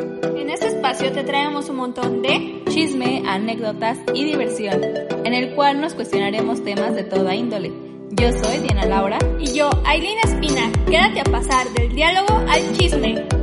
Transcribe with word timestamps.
En 0.00 0.50
este 0.50 0.68
espacio 0.68 1.12
te 1.12 1.24
traemos 1.24 1.68
un 1.68 1.76
montón 1.76 2.22
de 2.22 2.62
chisme, 2.68 3.22
anécdotas 3.26 3.98
y 4.14 4.24
diversión, 4.24 4.80
en 5.24 5.34
el 5.34 5.54
cual 5.54 5.80
nos 5.80 5.94
cuestionaremos 5.94 6.64
temas 6.64 6.94
de 6.94 7.04
toda 7.04 7.34
índole. 7.34 7.70
Yo 8.10 8.32
soy 8.32 8.58
Diana 8.58 8.86
Laura 8.86 9.18
y 9.38 9.52
yo, 9.52 9.70
Aileen 9.84 10.18
Espina. 10.24 10.72
Quédate 10.86 11.20
a 11.20 11.24
pasar 11.24 11.68
del 11.74 11.94
diálogo 11.94 12.34
al 12.48 12.76
chisme. 12.76 13.39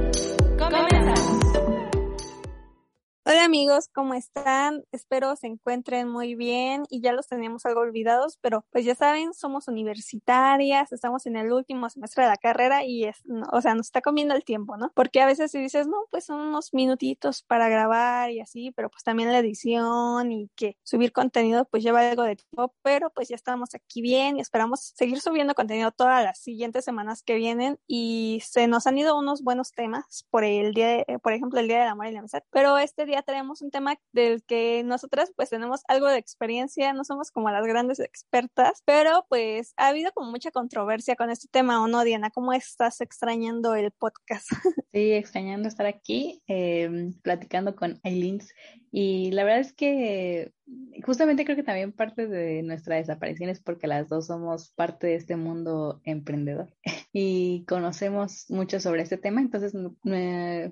Hola 3.29 3.43
amigos, 3.43 3.89
¿cómo 3.93 4.13
están? 4.13 4.85
Espero 4.93 5.35
se 5.35 5.47
encuentren 5.47 6.07
muy 6.07 6.35
bien 6.35 6.83
y 6.89 7.01
ya 7.01 7.11
los 7.11 7.27
tenemos 7.27 7.65
algo 7.65 7.81
olvidados, 7.81 8.37
pero 8.39 8.65
pues 8.71 8.85
ya 8.85 8.95
saben, 8.95 9.33
somos 9.33 9.67
universitarias, 9.67 10.93
estamos 10.93 11.25
en 11.25 11.35
el 11.35 11.51
último 11.51 11.89
semestre 11.89 12.23
de 12.23 12.29
la 12.29 12.37
carrera 12.37 12.85
y 12.85 13.03
es, 13.03 13.17
o 13.51 13.59
sea, 13.59 13.75
nos 13.75 13.87
está 13.87 13.99
comiendo 13.99 14.33
el 14.33 14.45
tiempo, 14.45 14.77
¿no? 14.77 14.93
Porque 14.95 15.19
a 15.19 15.25
veces 15.25 15.51
si 15.51 15.59
dices, 15.59 15.87
no, 15.87 16.05
pues 16.09 16.23
son 16.23 16.39
unos 16.39 16.73
minutitos 16.73 17.43
para 17.43 17.67
grabar 17.67 18.31
y 18.31 18.39
así, 18.39 18.71
pero 18.71 18.89
pues 18.89 19.03
también 19.03 19.29
la 19.33 19.39
edición 19.39 20.31
y 20.31 20.49
que 20.55 20.77
subir 20.83 21.11
contenido 21.11 21.65
pues 21.65 21.83
lleva 21.83 22.09
algo 22.09 22.23
de 22.23 22.37
tiempo, 22.37 22.73
pero 22.81 23.09
pues 23.09 23.27
ya 23.27 23.35
estamos 23.35 23.75
aquí 23.75 24.01
bien 24.01 24.37
y 24.37 24.39
esperamos 24.39 24.93
seguir 24.95 25.19
subiendo 25.19 25.53
contenido 25.53 25.91
todas 25.91 26.23
las 26.23 26.39
siguientes 26.39 26.85
semanas 26.85 27.23
que 27.23 27.35
vienen 27.35 27.77
y 27.87 28.41
se 28.45 28.67
nos 28.67 28.87
han 28.87 28.97
ido 28.97 29.19
unos 29.19 29.43
buenos 29.43 29.73
temas 29.73 30.25
por 30.29 30.45
el 30.45 30.73
día, 30.73 30.87
de, 30.87 31.19
por 31.21 31.33
ejemplo, 31.33 31.59
el 31.59 31.67
Día 31.67 31.79
del 31.79 31.89
Amor 31.89 32.07
y 32.07 32.13
la 32.13 32.19
Amistad, 32.19 32.43
pero 32.51 32.77
este 32.77 33.05
día 33.05 33.16
tenemos 33.23 33.61
un 33.61 33.71
tema 33.71 33.95
del 34.11 34.43
que 34.43 34.83
nosotras 34.83 35.31
pues 35.35 35.49
tenemos 35.49 35.81
algo 35.87 36.07
de 36.07 36.17
experiencia, 36.17 36.93
no 36.93 37.03
somos 37.03 37.31
como 37.31 37.49
las 37.49 37.65
grandes 37.65 37.99
expertas, 37.99 38.83
pero 38.85 39.25
pues 39.29 39.73
ha 39.77 39.87
habido 39.87 40.11
como 40.13 40.31
mucha 40.31 40.51
controversia 40.51 41.15
con 41.15 41.29
este 41.29 41.47
tema, 41.49 41.81
¿o 41.83 41.87
no, 41.87 42.03
Diana? 42.03 42.29
¿Cómo 42.29 42.53
estás 42.53 43.01
extrañando 43.01 43.75
el 43.75 43.91
podcast? 43.91 44.47
Sí, 44.93 45.11
extrañando 45.11 45.67
estar 45.67 45.85
aquí, 45.85 46.41
eh, 46.47 47.11
platicando 47.21 47.75
con 47.75 47.99
Aileen 48.03 48.39
y 48.91 49.31
la 49.31 49.43
verdad 49.43 49.59
es 49.59 49.73
que 49.73 50.53
justamente 51.03 51.45
creo 51.45 51.55
que 51.55 51.63
también 51.63 51.93
parte 51.93 52.27
de 52.27 52.63
nuestra 52.63 52.97
desaparición 52.97 53.49
es 53.49 53.61
porque 53.61 53.87
las 53.87 54.09
dos 54.09 54.27
somos 54.27 54.71
parte 54.71 55.07
de 55.07 55.15
este 55.15 55.35
mundo 55.35 56.01
emprendedor 56.03 56.73
y 57.13 57.65
conocemos 57.65 58.45
mucho 58.49 58.79
sobre 58.79 59.03
este 59.03 59.17
tema. 59.17 59.41
Entonces, 59.41 59.73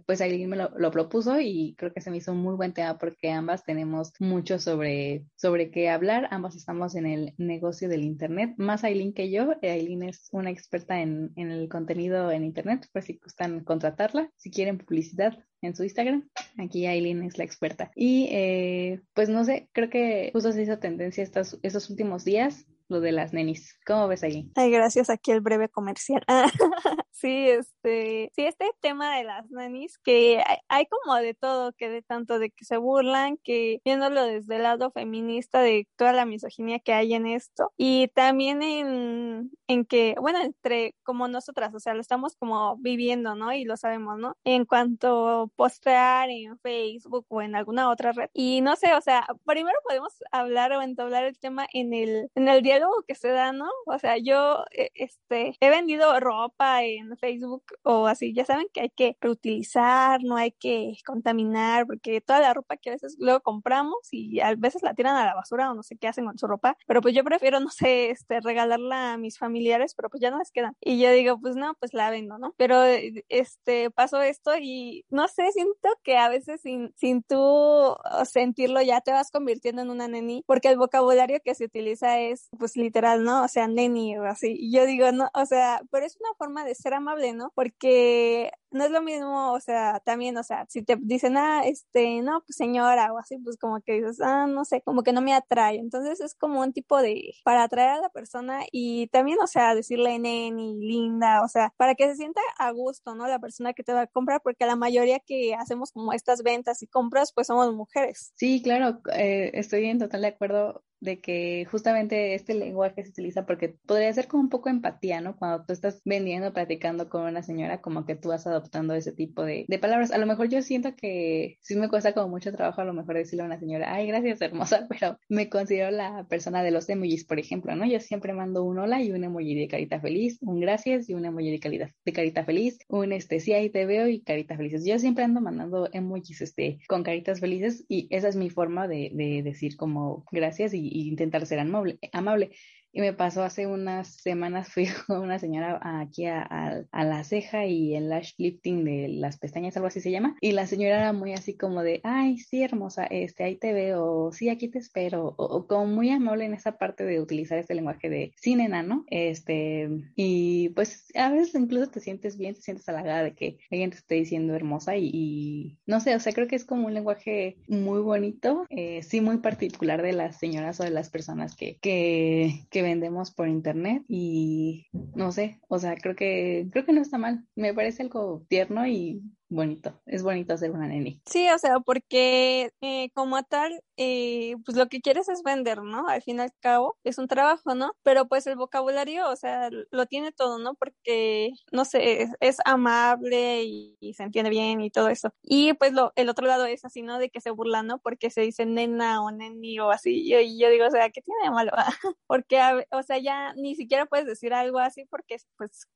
pues 0.06 0.22
alguien 0.22 0.50
me 0.50 0.58
lo, 0.58 0.92
propuso 0.92 1.40
y 1.40 1.76
creo 1.78 1.94
que 1.94 2.02
se 2.02 2.12
me 2.12 2.18
hizo 2.18 2.32
un 2.32 2.40
muy 2.40 2.56
buen 2.56 2.74
tema 2.74 2.98
porque 2.98 3.32
ambas 3.32 3.64
tenemos 3.64 4.14
mucho 4.20 4.60
sobre, 4.60 5.26
sobre 5.36 5.72
qué 5.72 5.90
hablar. 5.90 6.28
Ambas 6.32 6.56
estamos 6.56 6.96
en 6.96 7.06
el 7.06 7.34
negocio 7.38 7.90
del 7.90 8.04
Internet, 8.04 8.56
más 8.58 8.84
Aileen 8.84 9.14
que 9.14 9.30
yo. 9.32 9.56
Aileen 9.62 10.04
es 10.04 10.30
una 10.32 10.50
experta 10.50 11.02
en, 11.02 11.32
en 11.36 11.52
el 11.52 11.70
contenido 11.70 12.32
en 12.32 12.44
Internet, 12.44 12.88
por 12.92 13.02
si 13.02 13.18
gustan 13.18 13.64
contratarla, 13.64 14.30
si 14.36 14.52
quieren 14.52 14.78
publicidad 14.78 15.38
en 15.66 15.76
su 15.76 15.84
Instagram. 15.84 16.30
Aquí 16.58 16.86
Aileen 16.86 17.24
es 17.24 17.38
la 17.38 17.44
experta. 17.44 17.92
Y 17.96 18.28
eh, 18.32 19.02
pues 19.14 19.30
no 19.30 19.44
sé, 19.44 19.70
creo 19.72 19.90
que 19.90 20.30
justo 20.34 20.52
se 20.52 20.64
hizo 20.64 20.80
tendencia 20.80 21.24
estos, 21.24 21.60
estos 21.64 21.90
últimos 21.90 22.24
días 22.24 22.66
lo 22.88 23.00
de 23.00 23.12
las 23.12 23.34
nenis. 23.34 23.78
¿Cómo 23.86 24.08
ves 24.08 24.24
ahí? 24.24 24.52
Ay, 24.56 24.72
gracias 24.72 25.10
aquí 25.10 25.32
el 25.32 25.42
breve 25.42 25.70
comercial. 25.70 26.24
sí, 27.12 27.50
este, 27.50 28.32
sí, 28.36 28.46
este 28.46 28.70
tema 28.82 29.18
de 29.18 29.24
las 29.24 29.50
nenis, 29.50 29.98
que 29.98 30.44
hay, 30.68 30.86
como 30.86 31.16
de 31.16 31.34
todo, 31.34 31.74
que 31.74 31.90
de 31.90 32.02
tanto 32.02 32.40
de 32.40 32.52
que 32.52 32.66
se 32.66 32.78
burlan, 32.78 33.38
que 33.38 33.82
viéndolo 33.84 34.24
desde 34.24 34.58
el 34.58 34.64
lado 34.64 34.92
feminista, 34.92 35.62
de 35.62 35.88
toda 35.96 36.14
la 36.14 36.26
misoginia 36.26 36.80
que 36.80 36.94
hay 36.94 37.14
en 37.14 37.26
esto, 37.26 37.72
y 37.78 38.10
también 38.10 38.62
en, 38.62 39.52
en 39.68 39.86
que, 39.86 40.16
bueno, 40.20 40.42
entre 40.42 40.96
como 41.04 41.28
nosotras, 41.28 41.74
o 41.74 41.80
sea, 41.80 41.94
lo 41.94 42.02
estamos 42.02 42.36
como 42.36 42.78
viviendo, 42.78 43.36
¿no? 43.36 43.54
Y 43.54 43.66
lo 43.66 43.78
sabemos, 43.78 44.18
¿no? 44.20 44.38
En 44.44 44.66
cuanto 44.66 45.52
postear 45.56 46.30
en 46.30 46.60
Facebook 46.60 47.26
o 47.30 47.42
en 47.42 47.56
alguna 47.56 47.90
otra 47.90 48.12
red. 48.12 48.30
Y 48.34 48.62
no 48.62 48.76
sé, 48.76 48.94
o 48.94 49.02
sea, 49.02 49.26
primero 49.46 49.78
podemos 49.84 50.14
hablar 50.32 50.72
o 50.74 50.82
entablar 50.82 51.24
el 51.26 51.38
tema 51.40 51.68
en 51.74 51.94
el, 51.94 52.30
en 52.36 52.48
el 52.48 52.62
día 52.62 52.75
diálogo 52.76 53.04
que 53.08 53.16
se 53.16 53.30
da, 53.30 53.52
¿no? 53.52 53.70
O 53.86 54.00
sea, 54.00 54.18
yo 54.18 54.66
eh, 54.72 54.92
este, 54.96 55.56
he 55.60 55.70
vendido 55.70 56.20
ropa 56.20 56.84
en 56.84 57.18
Facebook 57.18 57.64
o 57.84 58.08
así, 58.08 58.34
ya 58.34 58.46
saben 58.46 58.68
que 58.74 58.82
hay 58.82 58.90
que 58.90 59.18
reutilizar, 59.22 60.24
no 60.24 60.36
hay 60.36 60.52
que 60.52 60.98
contaminar, 61.06 61.86
porque 61.88 62.22
toda 62.22 62.40
la 62.40 62.54
ropa 62.54 62.78
que 62.78 62.90
a 62.90 62.94
veces 62.94 63.18
luego 63.20 63.42
compramos 63.42 63.96
y 64.12 64.40
a 64.40 64.56
veces 64.56 64.84
la 64.84 64.94
tiran 64.94 65.16
a 65.16 65.26
la 65.26 65.36
basura 65.36 65.72
o 65.72 65.76
no 65.76 65.84
sé 65.84 65.98
qué 65.98 66.08
hacen 66.08 66.26
con 66.26 66.38
su 66.38 66.48
ropa, 66.48 66.78
pero 66.88 67.02
pues 67.02 67.14
yo 67.16 67.24
prefiero, 67.24 67.60
no 67.60 67.70
sé, 67.70 68.12
este, 68.12 68.40
regalarla 68.42 69.14
a 69.14 69.18
mis 69.18 69.38
familiares, 69.38 69.94
pero 69.96 70.10
pues 70.10 70.22
ya 70.22 70.32
no 70.32 70.40
les 70.40 70.52
quedan. 70.52 70.76
Y 70.82 71.00
yo 71.00 71.12
digo, 71.12 71.40
pues 71.40 71.56
no, 71.56 71.76
pues 71.80 71.94
la 71.94 72.10
vendo, 72.10 72.38
¿no? 72.38 72.54
Pero 72.58 72.84
este, 73.30 73.92
pasó 73.92 74.22
esto 74.22 74.52
y 74.60 75.06
no 75.10 75.28
sé, 75.28 75.52
siento 75.52 75.90
que 76.04 76.18
a 76.18 76.30
veces 76.30 76.62
sin, 76.62 76.94
sin 76.96 77.24
tú 77.24 77.96
sentirlo 78.26 78.82
ya 78.82 79.02
te 79.02 79.12
vas 79.12 79.32
convirtiendo 79.32 79.82
en 79.82 79.90
una 79.90 80.08
neni, 80.08 80.44
porque 80.46 80.70
el 80.70 80.78
vocabulario 80.78 81.40
que 81.44 81.56
se 81.56 81.66
utiliza 81.66 82.20
es, 82.20 82.50
pues, 82.58 82.65
pues 82.66 82.78
literal, 82.78 83.24
¿no? 83.24 83.44
O 83.44 83.48
sea, 83.48 83.68
neni 83.68 84.18
o 84.18 84.24
así. 84.26 84.56
Y 84.58 84.72
yo 84.72 84.88
digo, 84.88 85.12
no, 85.12 85.30
o 85.36 85.46
sea, 85.46 85.82
pero 85.92 86.04
es 86.04 86.18
una 86.20 86.34
forma 86.36 86.66
de 86.66 86.74
ser 86.74 86.96
amable, 86.96 87.34
¿no? 87.34 87.52
Porque 87.54 88.52
no 88.72 88.84
es 88.84 88.90
lo 88.90 89.04
mismo, 89.04 89.54
o 89.54 89.60
sea, 89.60 90.02
también, 90.04 90.36
o 90.36 90.44
sea, 90.44 90.66
si 90.68 90.82
te 90.82 90.98
dicen, 91.00 91.38
ah, 91.38 91.62
este, 91.64 92.24
no, 92.24 92.42
pues 92.42 92.58
señora 92.58 93.14
o 93.14 93.20
así, 93.20 93.38
pues 93.38 93.58
como 93.58 93.82
que 93.82 93.94
dices, 93.94 94.20
ah, 94.20 94.48
no 94.48 94.66
sé, 94.66 94.82
como 94.82 95.04
que 95.04 95.14
no 95.14 95.22
me 95.22 95.36
atrae. 95.36 95.78
Entonces 95.78 96.22
es 96.22 96.34
como 96.34 96.62
un 96.62 96.74
tipo 96.74 97.00
de, 97.04 97.36
para 97.44 97.64
atraer 97.64 97.92
a 97.92 98.02
la 98.02 98.10
persona 98.10 98.62
y 98.72 99.08
también, 99.10 99.38
o 99.44 99.48
sea, 99.48 99.76
decirle 99.76 100.18
neni, 100.18 100.76
linda, 100.80 101.44
o 101.44 101.48
sea, 101.48 101.72
para 101.78 101.94
que 101.94 102.08
se 102.08 102.16
sienta 102.16 102.42
a 102.58 102.72
gusto, 102.72 103.14
¿no? 103.14 103.28
La 103.28 103.38
persona 103.40 103.74
que 103.74 103.84
te 103.84 103.94
va 103.94 104.02
a 104.02 104.08
comprar, 104.08 104.42
porque 104.42 104.66
la 104.66 104.76
mayoría 104.76 105.20
que 105.20 105.54
hacemos 105.54 105.92
como 105.92 106.14
estas 106.14 106.42
ventas 106.42 106.82
y 106.82 106.88
compras, 106.88 107.32
pues 107.32 107.46
somos 107.46 107.72
mujeres. 107.76 108.34
Sí, 108.36 108.64
claro, 108.64 109.02
eh, 109.14 109.52
estoy 109.54 109.86
en 109.86 110.00
total 110.00 110.22
de 110.22 110.28
acuerdo 110.30 110.84
de 111.00 111.20
que 111.20 111.66
justamente 111.70 112.36
este 112.36 112.54
lenguaje 112.54 113.04
se 113.04 113.10
utiliza 113.10 113.46
porque 113.46 113.76
podría 113.86 114.12
ser 114.14 114.28
como 114.28 114.44
un 114.44 114.50
poco 114.50 114.70
empatía, 114.70 115.22
¿no? 115.22 115.36
Cuando 115.38 115.66
tú 115.66 115.74
estás 115.74 116.02
vendiendo, 116.06 116.54
platicando 116.54 117.10
con 117.10 117.24
una 117.24 117.44
señora, 117.44 117.82
como 117.82 118.06
que 118.06 118.16
tú 118.16 118.30
vas 118.30 118.48
adoptando 118.48 118.94
ese 118.94 119.12
tipo 119.12 119.44
de, 119.44 119.66
palabras. 119.80 120.12
A 120.12 120.18
lo 120.18 120.26
mejor 120.26 120.48
yo 120.50 120.62
siento 120.62 120.96
que 120.96 121.58
sí 121.62 121.76
me 121.76 121.90
cuesta 121.90 122.14
como 122.14 122.30
mucho 122.30 122.52
trabajo 122.52 122.82
a 122.82 122.86
lo 122.86 122.94
mejor 122.94 123.16
decirle 123.16 123.44
a 123.44 123.46
una 123.46 123.60
señora, 123.60 123.94
ay, 123.94 124.08
gracias 124.08 124.42
hermosa, 124.42 124.88
pero 124.90 125.18
me 125.30 125.50
considero 125.50 125.92
la 125.92 126.26
persona 126.28 126.64
de 126.64 126.72
los 126.72 126.90
emojis, 126.90 127.26
por 127.26 127.40
ejemplo, 127.40 127.76
¿no? 127.76 127.86
Yo 127.86 128.00
siempre 128.00 128.34
mando 128.34 128.64
un 128.64 128.80
hola 128.80 129.02
y 129.02 129.12
un 129.12 129.24
emoji 129.24 129.56
de 129.56 129.68
carita 129.68 130.00
feliz, 130.00 130.40
un 130.42 130.60
gracias 130.60 131.10
y 131.10 131.14
un 131.14 131.26
emoji 131.26 131.52
de, 131.52 131.60
carita, 131.60 131.90
de 132.06 132.14
carita 132.14 132.46
feliz, 132.46 132.80
un 132.88 133.12
este, 133.12 133.40
sí, 133.40 133.54
ahí 133.54 133.70
te 133.70 133.86
veo 133.86 134.08
y 134.08 134.22
carita 134.22 134.58
felices. 134.58 134.86
Yo 134.86 134.98
siempre 134.98 135.24
ando 135.24 135.42
mandando 135.42 135.90
emojis 135.92 136.42
este, 136.42 136.80
con 136.88 137.04
caritas 137.04 137.40
felices 137.40 137.86
y 137.88 138.08
esa 138.10 138.30
es 138.30 138.36
mi 138.36 138.50
forma 138.50 138.88
de 138.88 139.12
decir 139.44 139.76
como 139.76 140.24
gracias 140.32 140.74
y, 140.74 140.85
y 140.94 141.08
intentar 141.10 141.46
ser 141.46 141.60
amable. 141.60 142.00
amable. 142.14 142.52
Y 142.96 143.02
me 143.02 143.12
pasó 143.12 143.44
hace 143.44 143.68
unas 143.68 144.08
semanas, 144.08 144.70
fui 144.74 144.88
con 145.06 145.20
una 145.20 145.38
señora 145.38 145.82
aquí 146.00 146.28
a, 146.28 146.86
la 146.94 147.24
ceja 147.26 147.66
y 147.66 147.94
el 147.94 148.08
lash 148.08 148.32
lifting 148.38 148.86
de 148.86 149.10
las 149.10 149.38
pestañas, 149.38 149.76
algo 149.76 149.88
así 149.88 150.00
se 150.00 150.12
llama. 150.12 150.38
Y 150.40 150.54
la 150.54 150.66
señora 150.66 151.00
era 151.00 151.12
muy 151.12 151.34
así 151.34 151.58
como 151.58 151.84
de, 151.84 152.00
ay, 152.06 152.38
sí, 152.38 152.64
hermosa, 152.64 153.04
este, 153.06 153.44
ahí 153.44 153.58
te 153.58 153.74
veo, 153.74 154.32
sí, 154.32 154.48
aquí 154.48 154.70
te 154.70 154.80
espero. 154.80 155.36
O, 155.38 155.68
como 155.68 155.88
muy 155.88 156.10
amable 156.10 156.46
en 156.46 156.54
esa 156.54 156.78
parte 156.78 157.04
de 157.04 157.20
utilizar 157.20 157.58
este 157.58 157.76
lenguaje 157.76 158.10
de 158.10 158.32
sí, 158.38 158.56
nena, 158.56 158.82
¿no? 158.82 159.04
Este, 159.08 159.90
y 160.16 160.70
pues 160.70 161.08
a 161.16 161.30
veces 161.30 161.54
incluso 161.54 161.92
te 161.92 162.00
sientes 162.00 162.38
bien, 162.38 162.56
te 162.56 162.62
sientes 162.62 162.88
halagada 162.88 163.24
de 163.24 163.34
que 163.34 163.58
alguien 163.72 163.90
te 163.90 163.98
esté 163.98 164.16
diciendo 164.16 164.56
hermosa 164.56 164.96
y, 164.96 165.78
no 165.86 166.00
sé, 166.00 166.16
o 166.16 166.20
sea, 166.22 166.32
creo 166.32 166.48
que 166.48 166.56
es 166.56 166.64
como 166.64 166.88
un 166.88 166.94
lenguaje 166.94 167.58
muy 167.68 168.00
bonito, 168.00 168.66
eh, 168.70 169.04
sí, 169.04 169.20
muy 169.20 169.40
particular 169.40 170.02
de 170.02 170.14
las 170.14 170.38
señoras 170.40 170.80
o 170.80 170.84
de 170.84 170.92
las 170.92 171.10
personas 171.10 171.58
que, 171.58 171.78
que, 171.82 172.66
que 172.70 172.85
vendemos 172.86 173.32
por 173.32 173.48
internet 173.48 174.04
y 174.08 174.88
no 175.16 175.32
sé, 175.32 175.60
o 175.68 175.80
sea, 175.80 175.96
creo 175.96 176.16
que 176.16 176.68
creo 176.72 176.86
que 176.86 176.94
no 176.94 177.02
está 177.02 177.18
mal. 177.18 177.46
Me 177.56 177.74
parece 177.74 178.04
algo 178.04 178.46
tierno 178.48 178.88
y 178.88 179.22
bonito, 179.56 180.00
es 180.06 180.24
bonito 180.24 180.58
ser 180.58 180.72
una 180.72 180.88
neni. 180.88 181.22
Sí, 181.26 181.50
o 181.50 181.58
sea, 181.58 181.80
porque 181.80 182.72
eh, 182.82 183.10
como 183.14 183.42
tal, 183.44 183.82
eh, 183.98 184.56
pues 184.66 184.78
lo 184.78 184.88
que 184.88 185.02
quieres 185.02 185.30
es 185.30 185.42
vender, 185.44 185.82
¿no? 185.82 186.08
Al 186.08 186.22
fin 186.22 186.38
y 186.38 186.42
al 186.42 186.52
cabo 186.60 186.98
es 187.04 187.18
un 187.18 187.28
trabajo, 187.28 187.76
¿no? 187.76 187.94
Pero 188.04 188.28
pues 188.28 188.46
el 188.48 188.56
vocabulario, 188.56 189.30
o 189.30 189.36
sea, 189.36 189.70
lo 189.92 190.06
tiene 190.06 190.32
todo, 190.32 190.60
¿no? 190.60 190.76
Porque, 190.76 191.52
no 191.72 191.86
sé, 191.86 192.30
es, 192.40 192.58
amable 192.66 193.64
y, 193.64 194.14
se 194.14 194.24
entiende 194.24 194.50
bien 194.50 194.82
y 194.82 194.90
todo 194.92 195.10
eso. 195.10 195.34
Y 195.44 195.74
pues 195.74 195.94
lo, 195.94 196.12
el 196.16 196.30
otro 196.30 196.48
lado 196.48 196.66
es 196.66 196.86
así, 196.86 197.02
¿no? 197.02 197.20
De 197.20 197.30
que 197.30 197.42
se 197.42 197.52
burlan, 197.52 197.88
¿no? 197.88 198.00
Porque 198.00 198.30
se 198.30 198.42
dice 198.42 198.66
nena 198.66 199.24
o 199.24 199.32
neni 199.32 199.80
o 199.80 199.92
así. 199.92 200.22
Y 200.26 200.32
yo, 200.32 200.38
yo 200.42 200.70
digo, 200.70 200.86
o 200.88 200.92
sea, 200.92 201.10
¿qué 201.10 201.22
tiene 201.22 201.44
de 201.44 201.52
malo? 201.52 201.72
porque, 202.28 202.60
o 202.92 203.04
sea, 203.04 203.18
ya 203.20 203.54
ni 203.56 203.76
siquiera 203.76 204.06
puedes 204.06 204.26
decir 204.26 204.54
algo 204.54 204.80
así 204.80 205.06
porque, 205.06 205.38
pues, 205.58 205.88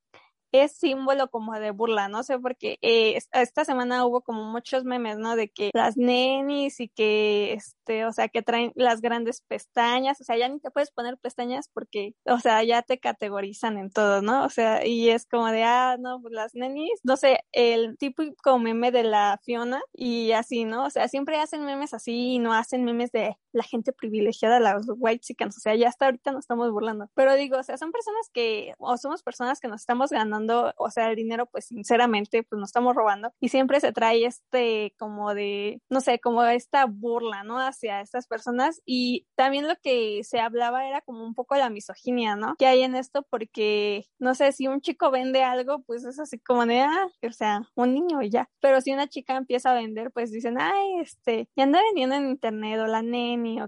es 0.51 0.73
símbolo 0.73 1.29
como 1.29 1.53
de 1.59 1.71
burla, 1.71 2.07
no 2.07 2.23
sé, 2.23 2.39
porque 2.39 2.77
eh, 2.81 3.19
esta 3.33 3.65
semana 3.65 4.05
hubo 4.05 4.21
como 4.21 4.43
muchos 4.45 4.83
memes, 4.83 5.17
¿no? 5.17 5.35
De 5.35 5.49
que 5.49 5.71
las 5.73 5.97
nenis 5.97 6.79
y 6.79 6.89
que, 6.89 7.53
este, 7.53 8.05
o 8.05 8.11
sea, 8.11 8.29
que 8.29 8.41
traen 8.41 8.71
las 8.75 9.01
grandes 9.01 9.41
pestañas, 9.41 10.19
o 10.21 10.23
sea, 10.23 10.37
ya 10.37 10.49
ni 10.49 10.59
te 10.59 10.71
puedes 10.71 10.91
poner 10.91 11.17
pestañas 11.17 11.69
porque, 11.73 12.15
o 12.25 12.39
sea, 12.39 12.63
ya 12.63 12.81
te 12.81 12.99
categorizan 12.99 13.77
en 13.77 13.91
todo, 13.91 14.21
¿no? 14.21 14.45
O 14.45 14.49
sea, 14.49 14.85
y 14.85 15.09
es 15.09 15.25
como 15.25 15.47
de, 15.47 15.63
ah, 15.63 15.97
no, 15.99 16.21
pues 16.21 16.33
las 16.33 16.55
nenis, 16.55 16.99
no 17.03 17.17
sé, 17.17 17.39
el 17.51 17.97
típico 17.97 18.59
meme 18.59 18.91
de 18.91 19.03
la 19.03 19.39
Fiona 19.43 19.81
y 19.93 20.31
así, 20.31 20.65
¿no? 20.65 20.85
O 20.85 20.89
sea, 20.89 21.07
siempre 21.07 21.37
hacen 21.37 21.65
memes 21.65 21.93
así 21.93 22.35
y 22.35 22.39
no 22.39 22.53
hacen 22.53 22.83
memes 22.85 23.11
de 23.11 23.37
la 23.51 23.63
gente 23.63 23.93
privilegiada, 23.93 24.59
las 24.59 24.85
white 24.87 25.19
chickens, 25.19 25.57
o 25.57 25.59
sea, 25.59 25.75
ya 25.75 25.87
hasta 25.89 26.05
ahorita 26.05 26.31
nos 26.31 26.41
estamos 26.41 26.71
burlando. 26.71 27.09
Pero 27.15 27.35
digo, 27.35 27.57
o 27.57 27.63
sea, 27.63 27.77
son 27.77 27.91
personas 27.91 28.29
que, 28.33 28.73
o 28.77 28.97
somos 28.97 29.23
personas 29.23 29.59
que 29.59 29.67
nos 29.67 29.81
estamos 29.81 30.11
ganando, 30.11 30.73
o 30.77 30.89
sea, 30.89 31.09
el 31.09 31.15
dinero, 31.15 31.45
pues 31.47 31.65
sinceramente, 31.65 32.43
pues 32.43 32.59
nos 32.59 32.69
estamos 32.69 32.95
robando 32.95 33.31
y 33.39 33.49
siempre 33.49 33.79
se 33.79 33.91
trae 33.91 34.25
este 34.25 34.93
como 34.97 35.33
de, 35.33 35.81
no 35.89 36.01
sé, 36.01 36.19
como 36.19 36.43
esta 36.43 36.85
burla, 36.85 37.43
¿no? 37.43 37.59
Hacia 37.59 38.01
estas 38.01 38.27
personas 38.27 38.81
y 38.85 39.27
también 39.35 39.67
lo 39.67 39.75
que 39.81 40.21
se 40.23 40.39
hablaba 40.39 40.87
era 40.87 41.01
como 41.01 41.23
un 41.23 41.35
poco 41.35 41.55
la 41.55 41.69
misoginia, 41.69 42.35
¿no? 42.35 42.55
Que 42.57 42.67
hay 42.67 42.81
en 42.83 42.95
esto 42.95 43.25
porque, 43.29 44.05
no 44.19 44.35
sé, 44.35 44.51
si 44.51 44.67
un 44.67 44.81
chico 44.81 45.11
vende 45.11 45.43
algo, 45.43 45.83
pues 45.83 46.03
es 46.05 46.19
así 46.19 46.39
como 46.39 46.65
de, 46.65 46.81
ah, 46.81 47.07
o 47.27 47.31
sea, 47.31 47.61
un 47.75 47.93
niño 47.93 48.21
y 48.21 48.29
ya. 48.29 48.49
Pero 48.61 48.81
si 48.81 48.91
una 48.91 49.07
chica 49.07 49.35
empieza 49.35 49.71
a 49.71 49.75
vender, 49.75 50.11
pues 50.11 50.31
dicen, 50.31 50.59
ay, 50.59 50.99
este, 51.01 51.49
ya 51.55 51.63
anda 51.63 51.81
vendiendo 51.81 52.15
en 52.15 52.29
internet 52.29 52.79
o 52.79 52.87
la 52.87 53.01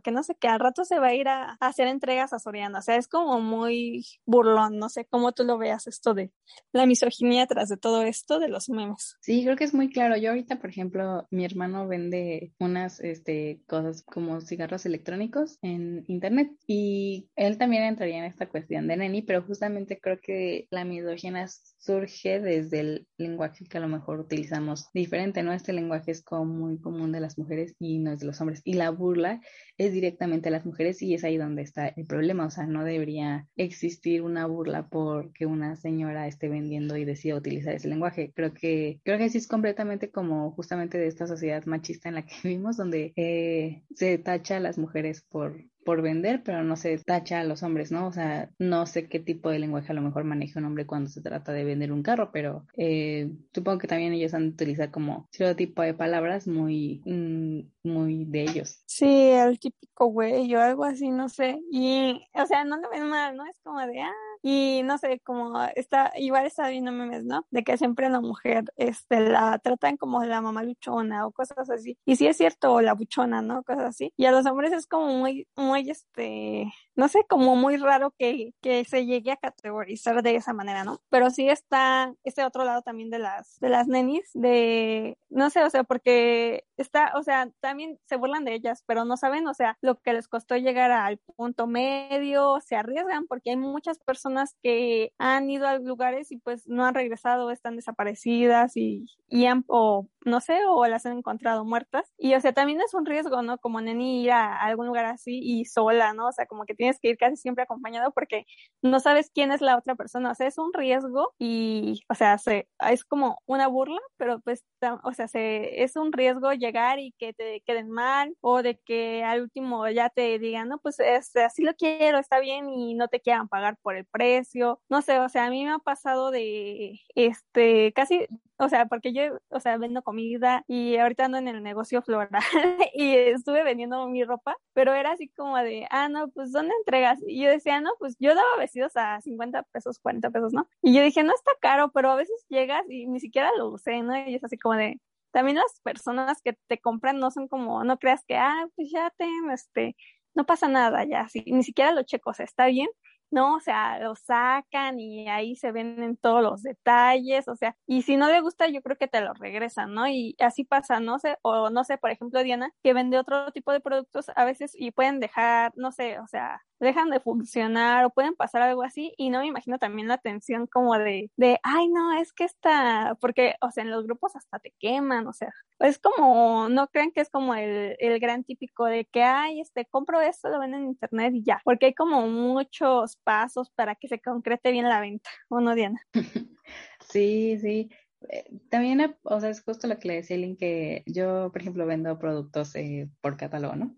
que 0.04 0.12
no 0.12 0.24
sé 0.24 0.36
qué, 0.40 0.48
al 0.48 0.60
rato 0.60 0.86
se 0.86 1.00
va 1.00 1.08
a 1.08 1.14
ir 1.14 1.28
a, 1.28 1.58
hacer 1.60 1.88
entregas 1.88 2.34
a 2.34 2.40
Soriana. 2.40 2.80
O 2.80 2.82
sea, 2.82 2.96
es 2.96 3.08
como 3.08 3.40
muy 3.40 4.06
burlón, 4.26 4.78
no 4.78 4.90
sé 4.90 5.06
cómo 5.06 5.32
tú 5.32 5.44
lo 5.44 5.58
veas 5.58 5.88
esto 5.88 6.14
de 6.14 6.32
la 6.72 6.86
misoginia 6.86 7.48
tras 7.48 7.70
de 7.70 7.78
todo 7.78 8.02
esto 8.04 8.40
de 8.40 8.50
los 8.50 8.70
memes. 8.70 9.18
Sí, 9.22 9.44
creo 9.44 9.56
que 9.56 9.64
es 9.64 9.74
muy 9.74 9.90
claro. 9.90 10.18
Yo 10.18 10.30
ahorita, 10.30 10.58
por 10.60 10.70
ejemplo, 10.70 11.28
mi 11.30 11.46
hermano 11.46 11.88
vende 11.88 12.54
unas 12.60 13.00
este, 13.00 13.62
cosas 13.68 14.04
como 14.04 14.42
cigarros 14.42 14.86
electrónicos 14.86 15.58
en 15.62 16.04
internet 16.08 16.52
y 16.68 17.30
él 17.36 17.58
también 17.58 17.84
entraría 17.84 18.20
en 18.20 18.26
esta 18.26 18.50
cuestión 18.50 18.88
de 18.88 18.98
neni, 18.98 19.22
pero 19.22 19.42
justamente 19.44 20.00
creo 20.00 20.20
que 20.22 20.68
la 20.72 20.86
misoginia 20.86 21.48
surge 21.78 22.40
desde 22.40 22.80
el 22.80 23.08
lenguaje 23.18 23.66
que 23.66 23.78
a 23.78 23.82
lo 23.82 23.88
mejor 23.88 24.20
utilizamos 24.20 24.90
diferente, 24.94 25.44
¿no? 25.44 25.54
Este 25.54 25.74
lenguaje 25.74 26.12
es 26.12 26.24
como 26.24 26.46
muy 26.46 26.80
común 26.80 27.12
de 27.12 27.20
las 27.20 27.38
mujeres 27.38 27.76
y 27.80 28.00
no 28.00 28.12
es 28.12 28.20
de 28.20 28.26
los 28.26 28.40
hombres. 28.42 28.62
Y 28.64 28.74
la 28.74 28.90
burla 28.92 29.42
es 29.78 29.94
directamente 29.94 30.50
a 30.50 30.52
las 30.52 30.66
mujeres 30.66 31.02
y 31.02 31.14
es 31.14 31.24
ahí 31.24 31.38
donde 31.38 31.62
está 31.62 31.88
el 31.88 32.06
problema. 32.06 32.46
O 32.46 32.52
sea, 32.52 32.66
no 32.66 32.84
debería 32.84 33.48
existir 33.56 34.22
una 34.22 34.46
burla 34.46 34.88
porque 34.90 35.46
una 35.46 35.76
señora 35.76 36.28
esté 36.28 36.50
vendiendo 36.50 36.98
y 36.98 37.06
decida 37.06 37.36
utilizar 37.36 37.74
ese 37.74 37.88
lenguaje. 37.88 38.32
Creo 38.36 38.54
que, 38.54 39.00
creo 39.04 39.18
que 39.18 39.30
sí 39.30 39.38
es 39.38 39.48
completamente 39.48 40.12
como 40.12 40.52
justamente 40.52 40.98
de 40.98 41.08
esta 41.08 41.28
sociedad 41.28 41.66
machista 41.66 42.10
en 42.10 42.16
la 42.16 42.26
que 42.26 42.36
vivimos, 42.44 42.78
donde 42.78 43.14
eh, 43.16 43.84
se 43.96 44.18
tacha 44.18 44.58
a 44.58 44.60
las 44.60 44.78
mujeres 44.78 45.24
por 45.30 45.71
por 45.84 46.02
vender, 46.02 46.44
pero 46.44 46.64
no 46.64 46.76
se 46.76 46.98
tacha 47.00 47.40
a 47.40 47.44
los 47.44 47.64
hombres, 47.64 47.92
¿no? 47.92 48.08
O 48.08 48.12
sea, 48.12 48.50
no 48.60 48.86
sé 48.86 49.08
qué 49.08 49.20
tipo 49.20 49.50
de 49.50 49.60
lenguaje 49.60 49.92
a 49.92 49.96
lo 49.96 50.02
mejor 50.02 50.24
maneja 50.24 50.60
un 50.60 50.66
hombre 50.66 50.86
cuando 50.86 51.10
se 51.10 51.22
trata 51.22 51.52
de 51.52 51.64
vender 51.64 51.92
un 51.92 52.04
carro, 52.04 52.32
pero 52.32 52.66
eh, 52.78 53.32
supongo 53.54 53.80
que 53.80 53.88
también 53.88 54.14
ellos 54.14 54.34
han 54.34 54.48
utilizado 54.50 54.92
como 54.92 55.28
cierto 55.32 55.56
tipo 55.56 55.82
de 55.82 55.94
palabras 55.94 56.48
muy, 56.48 57.02
mm, 57.06 57.90
muy 57.90 58.26
de 58.26 58.42
ellos. 58.44 58.84
Sí, 58.86 59.32
el 59.32 59.60
típico 59.60 60.08
güey 60.08 60.54
o 60.56 60.62
algo 60.62 60.84
así, 60.84 61.10
no 61.10 61.30
sé. 61.30 61.60
Y, 61.72 62.22
o 62.34 62.46
sea, 62.46 62.64
no 62.64 62.78
lo 62.78 62.90
ven 62.90 63.10
mal, 63.10 63.36
¿no? 63.36 63.46
Es 63.46 63.60
como 63.64 63.80
de, 63.80 64.02
ah, 64.02 64.12
y 64.42 64.82
no 64.84 64.98
sé, 64.98 65.20
como 65.24 65.62
está, 65.76 66.12
igual 66.18 66.46
está 66.46 66.70
viendo 66.70 66.92
memes, 66.92 67.24
¿no? 67.26 67.46
De 67.52 67.64
que 67.64 67.78
siempre 67.78 68.10
la 68.10 68.22
mujer, 68.22 68.66
este, 68.76 69.20
la 69.20 69.60
tratan 69.60 69.98
como 69.98 70.24
la 70.24 70.42
mamá 70.42 70.64
luchona 70.64 71.28
o 71.28 71.32
cosas 71.32 71.70
así. 71.70 71.98
Y 72.06 72.16
sí 72.16 72.28
es 72.28 72.38
cierto, 72.38 72.82
la 72.82 72.94
buchona, 72.94 73.42
¿no? 73.42 73.64
Cosas 73.64 73.86
así. 73.86 74.14
Y 74.18 74.26
a 74.26 74.32
los 74.32 74.46
hombres 74.46 74.74
es 74.74 74.88
como 74.88 75.08
muy, 75.08 75.48
muy, 75.56 75.90
este, 75.90 76.72
no 76.96 77.08
sé, 77.08 77.26
como 77.28 77.56
muy 77.56 77.78
raro 77.78 78.14
que, 78.18 78.54
que 78.62 78.84
se 78.86 79.06
llegue 79.06 79.32
a 79.32 79.38
categorizar 79.38 80.22
de 80.24 80.36
esa 80.36 80.54
manera, 80.54 80.84
¿no? 80.84 81.02
Pero 81.10 81.30
sí 81.30 81.50
está 81.50 82.14
este 82.24 82.44
otro 82.44 82.66
lado 82.66 82.82
también 82.82 83.10
de 83.10 83.20
las, 83.20 83.60
de 83.60 83.70
las 83.70 83.88
nenis, 83.88 84.30
de, 84.34 85.18
no 85.30 85.50
sé, 85.50 85.64
o 85.64 85.70
sea, 85.70 85.84
porque 85.84 86.66
está, 86.78 87.14
o 87.16 87.24
sea, 87.24 87.50
también 87.60 88.00
se 88.06 88.18
burlan 88.18 88.46
de 88.46 88.54
ellas, 88.54 88.84
pero 88.86 89.06
no 89.06 89.18
saben, 89.18 89.48
o 89.48 89.54
sea, 89.54 89.78
lo 89.82 90.00
que 90.02 90.14
les 90.14 90.28
costó 90.28 90.58
llegar 90.58 90.92
al 90.92 91.18
punto 91.18 91.68
medio, 91.68 92.60
se 92.62 92.76
arriesgan 92.76 93.28
porque 93.28 93.52
hay 93.52 93.58
muchas 93.58 94.00
personas 94.00 94.56
que 94.62 95.14
han 95.18 95.50
ido 95.50 95.68
a 95.68 95.80
lugares 95.80 96.32
y 96.32 96.38
pues 96.38 96.68
no 96.68 96.86
han 96.86 96.94
regresado, 96.94 97.52
están 97.52 97.76
desaparecidas 97.76 98.76
y, 98.76 99.06
y 99.30 99.46
han, 99.46 99.64
o 99.68 100.08
no 100.26 100.42
sé, 100.42 100.60
o 100.68 100.86
las 100.88 101.06
han 101.06 101.18
encontrado 101.18 101.66
muertas. 101.66 102.12
Y 102.18 102.36
o 102.36 102.42
sea, 102.42 102.54
también 102.54 102.82
es 102.82 102.94
un 102.94 103.06
riesgo, 103.06 103.42
¿no? 103.42 103.58
Como 103.58 103.82
neni 103.82 104.24
ir 104.24 104.32
a 104.32 104.58
algún 104.58 104.88
lugar 104.88 105.06
así 105.06 105.40
y 105.42 105.66
sola, 105.66 106.14
¿no? 106.14 106.28
O 106.28 106.32
sea, 106.32 106.46
como 106.46 106.66
que 106.66 106.76
tienes 106.82 107.00
que 107.00 107.10
ir 107.10 107.18
casi 107.18 107.36
siempre 107.36 107.64
acompañado 107.64 108.12
porque 108.12 108.48
no 108.82 109.00
sabes 109.00 109.30
quién 109.32 109.52
es 109.52 109.62
la 109.62 109.78
otra 109.78 109.94
persona. 109.94 110.32
O 110.32 110.36
sea, 110.36 110.48
es 110.48 110.58
un 110.58 110.74
riesgo 110.74 111.32
y, 111.38 112.02
o 112.10 112.16
sea, 112.16 112.40
se, 112.40 112.68
es 112.90 113.06
como 113.06 113.38
una 113.46 113.68
burla, 113.68 114.00
pero 114.18 114.40
pues, 114.40 114.66
o 115.04 115.14
sea, 115.14 115.28
se, 115.28 115.84
es 115.84 115.96
un 115.96 116.12
riesgo 116.12 116.54
llegar 116.54 116.98
y 116.98 117.14
que 117.20 117.34
te 117.34 117.62
queden 117.62 117.92
mal 117.92 118.36
o 118.42 118.64
de 118.64 118.80
que 118.80 119.24
al 119.24 119.44
último 119.44 119.88
ya 119.90 120.10
te 120.10 120.40
digan, 120.40 120.70
no, 120.70 120.80
pues 120.80 121.00
es, 121.00 121.36
así 121.36 121.62
lo 121.64 121.76
quiero, 121.76 122.18
está 122.18 122.40
bien 122.40 122.68
y 122.70 122.96
no 122.96 123.10
te 123.10 123.20
quieran 123.20 123.48
pagar 123.48 123.78
por 123.84 123.96
el 123.96 124.06
precio. 124.06 124.82
No 124.90 125.04
sé, 125.04 125.20
o 125.20 125.30
sea, 125.30 125.46
a 125.46 125.50
mí 125.52 125.64
me 125.64 125.74
ha 125.74 125.78
pasado 125.78 126.32
de, 126.32 127.00
este, 127.14 127.94
casi 127.94 128.28
o 128.62 128.70
sea, 128.70 128.86
porque 128.86 129.12
yo, 129.12 129.24
o 129.50 129.60
sea, 129.60 129.78
vendo 129.78 130.04
comida 130.04 130.64
y 130.68 130.98
ahorita 130.98 131.26
ando 131.26 131.40
en 131.40 131.48
el 131.48 131.64
negocio 131.64 132.04
floral 132.04 132.30
y 132.94 133.16
estuve 133.16 133.64
vendiendo 133.64 134.08
mi 134.08 134.24
ropa, 134.24 134.56
pero 134.74 134.94
era 134.94 135.14
así 135.14 135.30
como 135.30 135.58
de, 135.58 135.88
ah, 135.90 136.10
no, 136.10 136.30
pues 136.30 136.52
¿dónde 136.52 136.71
entregas? 136.80 137.20
Y 137.26 137.44
yo 137.44 137.50
decía, 137.50 137.82
no, 137.82 137.92
pues 138.00 138.16
yo 138.20 138.36
daba 138.36 138.58
vestidos 138.58 138.94
a 138.96 139.20
50 139.22 139.64
pesos, 139.64 140.00
40 140.00 140.30
pesos, 140.30 140.54
¿no? 140.54 140.68
Y 140.82 140.94
yo 140.94 141.04
dije, 141.04 141.24
no 141.24 141.34
está 141.34 141.52
caro, 141.62 141.92
pero 141.92 142.12
a 142.12 142.16
veces 142.16 142.46
llegas 142.50 142.84
y 142.90 143.08
ni 143.08 143.20
siquiera 143.20 143.52
lo 143.58 143.70
usé, 143.70 144.02
¿no? 144.02 144.18
Y 144.28 144.36
es 144.36 144.44
así 144.44 144.58
como 144.58 144.76
de, 144.76 145.00
también 145.32 145.58
las 145.58 145.80
personas 145.82 146.42
que 146.42 146.58
te 146.68 146.80
compran 146.80 147.20
no 147.20 147.32
son 147.32 147.48
como, 147.48 147.84
no 147.84 147.98
creas 147.98 148.24
que, 148.26 148.38
ah, 148.38 148.68
pues 148.76 148.92
ya 148.92 149.12
te, 149.18 149.28
este, 149.54 149.96
no 150.34 150.46
pasa 150.46 150.68
nada, 150.68 151.04
ya, 151.06 151.28
sí, 151.28 151.44
ni 151.48 151.64
siquiera 151.64 151.92
lo 151.92 152.04
checo, 152.04 152.32
o 152.32 152.34
sea, 152.34 152.46
está 152.46 152.68
bien, 152.68 152.90
¿no? 153.32 153.56
O 153.56 153.60
sea, 153.60 154.00
lo 154.00 154.16
sacan 154.16 155.00
y 155.00 155.28
ahí 155.30 155.56
se 155.56 155.72
ven 155.72 156.02
en 156.04 156.18
todos 156.18 156.42
los 156.44 156.62
detalles, 156.64 157.48
o 157.48 157.56
sea, 157.56 157.76
y 157.88 158.04
si 158.04 158.18
no 158.18 158.28
le 158.30 158.42
gusta, 158.42 158.68
yo 158.68 158.82
creo 158.82 158.98
que 158.98 159.08
te 159.08 159.22
lo 159.22 159.34
regresan, 159.34 159.94
¿no? 159.94 160.08
Y 160.08 160.36
así 160.40 160.64
pasa, 160.66 161.00
no 161.00 161.20
sé, 161.20 161.38
o 161.42 161.70
no 161.70 161.84
sé, 161.84 161.98
por 161.98 162.12
ejemplo, 162.12 162.44
Diana, 162.44 162.72
que 162.84 162.94
vende 162.94 163.18
otro 163.18 163.52
tipo 163.52 163.72
de 163.72 163.80
productos 163.82 164.28
a 164.36 164.46
veces 164.46 164.74
y 164.76 164.92
pueden 164.92 165.20
dejar, 165.20 165.72
no 165.76 165.92
sé, 165.92 166.20
o 166.20 166.28
sea, 166.28 166.62
dejan 166.86 167.10
de 167.10 167.20
funcionar 167.20 168.06
o 168.06 168.10
pueden 168.10 168.36
pasar 168.36 168.62
algo 168.62 168.84
así 168.84 169.14
y 169.18 169.30
no 169.30 169.40
me 169.40 169.48
imagino 169.48 169.78
también 169.78 170.08
la 170.08 170.18
tensión 170.18 170.68
como 170.68 170.98
de, 170.98 171.32
de, 171.38 171.60
ay 171.64 171.88
no, 171.90 172.14
es 172.20 172.34
que 172.34 172.44
está, 172.44 173.18
porque, 173.22 173.56
o 173.62 173.72
sea, 173.72 173.84
en 173.84 173.92
los 173.92 174.06
grupos 174.06 174.36
hasta 174.36 174.60
te 174.60 174.74
queman, 174.80 175.28
o 175.28 175.34
sea, 175.34 175.54
es 175.80 176.00
como, 176.00 176.70
no 176.70 176.88
creen 176.88 177.12
que 177.12 177.22
es 177.22 177.30
como 177.30 177.56
el, 177.56 177.96
el 178.00 178.20
gran 178.20 178.44
típico 178.44 178.86
de 178.86 179.06
que, 179.06 179.24
ay, 179.24 179.62
este, 179.62 179.86
compro 179.86 180.22
esto, 180.22 180.50
lo 180.50 180.60
venden 180.60 180.82
en 180.82 180.88
internet 180.88 181.34
y 181.36 181.44
ya, 181.44 181.62
porque 181.64 181.88
hay 181.88 181.94
como 181.94 182.28
muchos 182.28 183.18
pasos 183.24 183.70
para 183.72 183.96
que 183.96 184.08
se 184.08 184.20
concrete 184.20 184.72
bien 184.72 184.90
la 184.90 185.02
venta, 185.02 185.30
¿o 185.50 185.60
no, 185.60 185.76
Diana? 185.76 186.02
Sí, 187.10 187.58
sí. 187.60 187.90
Eh, 188.30 188.46
también, 188.70 189.18
o 189.24 189.40
sea, 189.40 189.50
es 189.50 189.62
justo 189.62 189.88
lo 189.88 189.98
que 189.98 190.08
le 190.08 190.14
decía 190.16 190.38
Link, 190.38 190.60
que 190.60 191.04
yo, 191.06 191.50
por 191.52 191.62
ejemplo, 191.62 191.86
vendo 191.86 192.18
productos 192.20 192.76
eh, 192.76 193.10
por 193.20 193.36
catálogo, 193.36 193.76
¿no? 193.76 193.96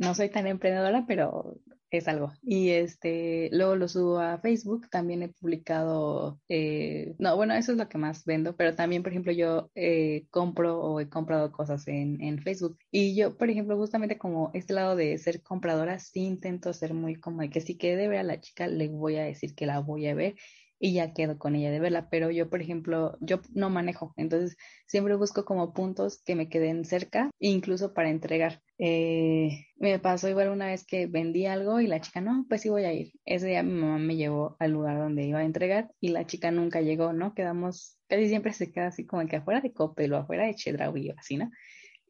No 0.00 0.14
soy 0.14 0.30
tan 0.30 0.46
emprendedora, 0.46 1.04
pero 1.06 1.58
es 1.90 2.08
algo. 2.08 2.32
Y 2.42 2.70
este, 2.70 3.50
luego 3.52 3.76
lo 3.76 3.86
subo 3.86 4.18
a 4.18 4.38
Facebook, 4.38 4.88
también 4.88 5.22
he 5.22 5.28
publicado, 5.28 6.40
eh, 6.48 7.14
no, 7.18 7.36
bueno, 7.36 7.52
eso 7.52 7.72
es 7.72 7.78
lo 7.78 7.86
que 7.86 7.98
más 7.98 8.24
vendo, 8.24 8.56
pero 8.56 8.74
también, 8.74 9.02
por 9.02 9.12
ejemplo, 9.12 9.32
yo 9.32 9.70
eh, 9.74 10.26
compro 10.30 10.80
o 10.80 11.00
he 11.00 11.10
comprado 11.10 11.52
cosas 11.52 11.86
en, 11.86 12.18
en, 12.22 12.40
Facebook. 12.40 12.78
Y 12.90 13.14
yo, 13.14 13.36
por 13.36 13.50
ejemplo, 13.50 13.76
justamente 13.76 14.16
como 14.16 14.50
este 14.54 14.72
lado 14.72 14.96
de 14.96 15.18
ser 15.18 15.42
compradora, 15.42 15.98
sí 15.98 16.20
intento 16.20 16.72
ser 16.72 16.94
muy 16.94 17.16
como 17.16 17.42
de 17.42 17.50
que 17.50 17.60
si 17.60 17.76
quede 17.76 18.08
ver 18.08 18.20
a 18.20 18.22
la 18.22 18.40
chica, 18.40 18.68
le 18.68 18.88
voy 18.88 19.16
a 19.16 19.24
decir 19.24 19.54
que 19.54 19.66
la 19.66 19.80
voy 19.80 20.06
a 20.06 20.14
ver 20.14 20.34
y 20.80 20.94
ya 20.94 21.12
quedo 21.12 21.38
con 21.38 21.54
ella 21.54 21.70
de 21.70 21.78
verla, 21.78 22.08
pero 22.10 22.30
yo, 22.30 22.48
por 22.48 22.62
ejemplo, 22.62 23.18
yo 23.20 23.40
no 23.52 23.68
manejo, 23.68 24.14
entonces 24.16 24.56
siempre 24.86 25.14
busco 25.14 25.44
como 25.44 25.74
puntos 25.74 26.22
que 26.24 26.34
me 26.34 26.48
queden 26.48 26.86
cerca, 26.86 27.30
incluso 27.38 27.92
para 27.92 28.08
entregar. 28.08 28.62
Eh, 28.78 29.66
me 29.76 29.98
pasó 29.98 30.28
igual 30.30 30.48
una 30.48 30.68
vez 30.68 30.86
que 30.86 31.06
vendí 31.06 31.44
algo 31.44 31.80
y 31.80 31.86
la 31.86 32.00
chica, 32.00 32.22
no, 32.22 32.46
pues 32.48 32.62
sí 32.62 32.70
voy 32.70 32.84
a 32.84 32.94
ir. 32.94 33.12
Ese 33.26 33.48
día 33.48 33.62
mi 33.62 33.74
mamá 33.74 33.98
me 33.98 34.16
llevó 34.16 34.56
al 34.58 34.72
lugar 34.72 34.98
donde 34.98 35.24
iba 35.24 35.40
a 35.40 35.44
entregar 35.44 35.90
y 36.00 36.08
la 36.08 36.26
chica 36.26 36.50
nunca 36.50 36.80
llegó, 36.80 37.12
¿no? 37.12 37.34
Quedamos, 37.34 37.98
casi 38.08 38.28
siempre 38.28 38.54
se 38.54 38.72
queda 38.72 38.86
así 38.86 39.06
como 39.06 39.26
que 39.26 39.36
afuera 39.36 39.60
de 39.60 39.74
Coppel 39.74 40.14
o 40.14 40.16
afuera 40.16 40.46
de 40.46 40.54
Chedraui 40.54 41.10
o 41.10 41.14
así, 41.18 41.36
¿no? 41.36 41.50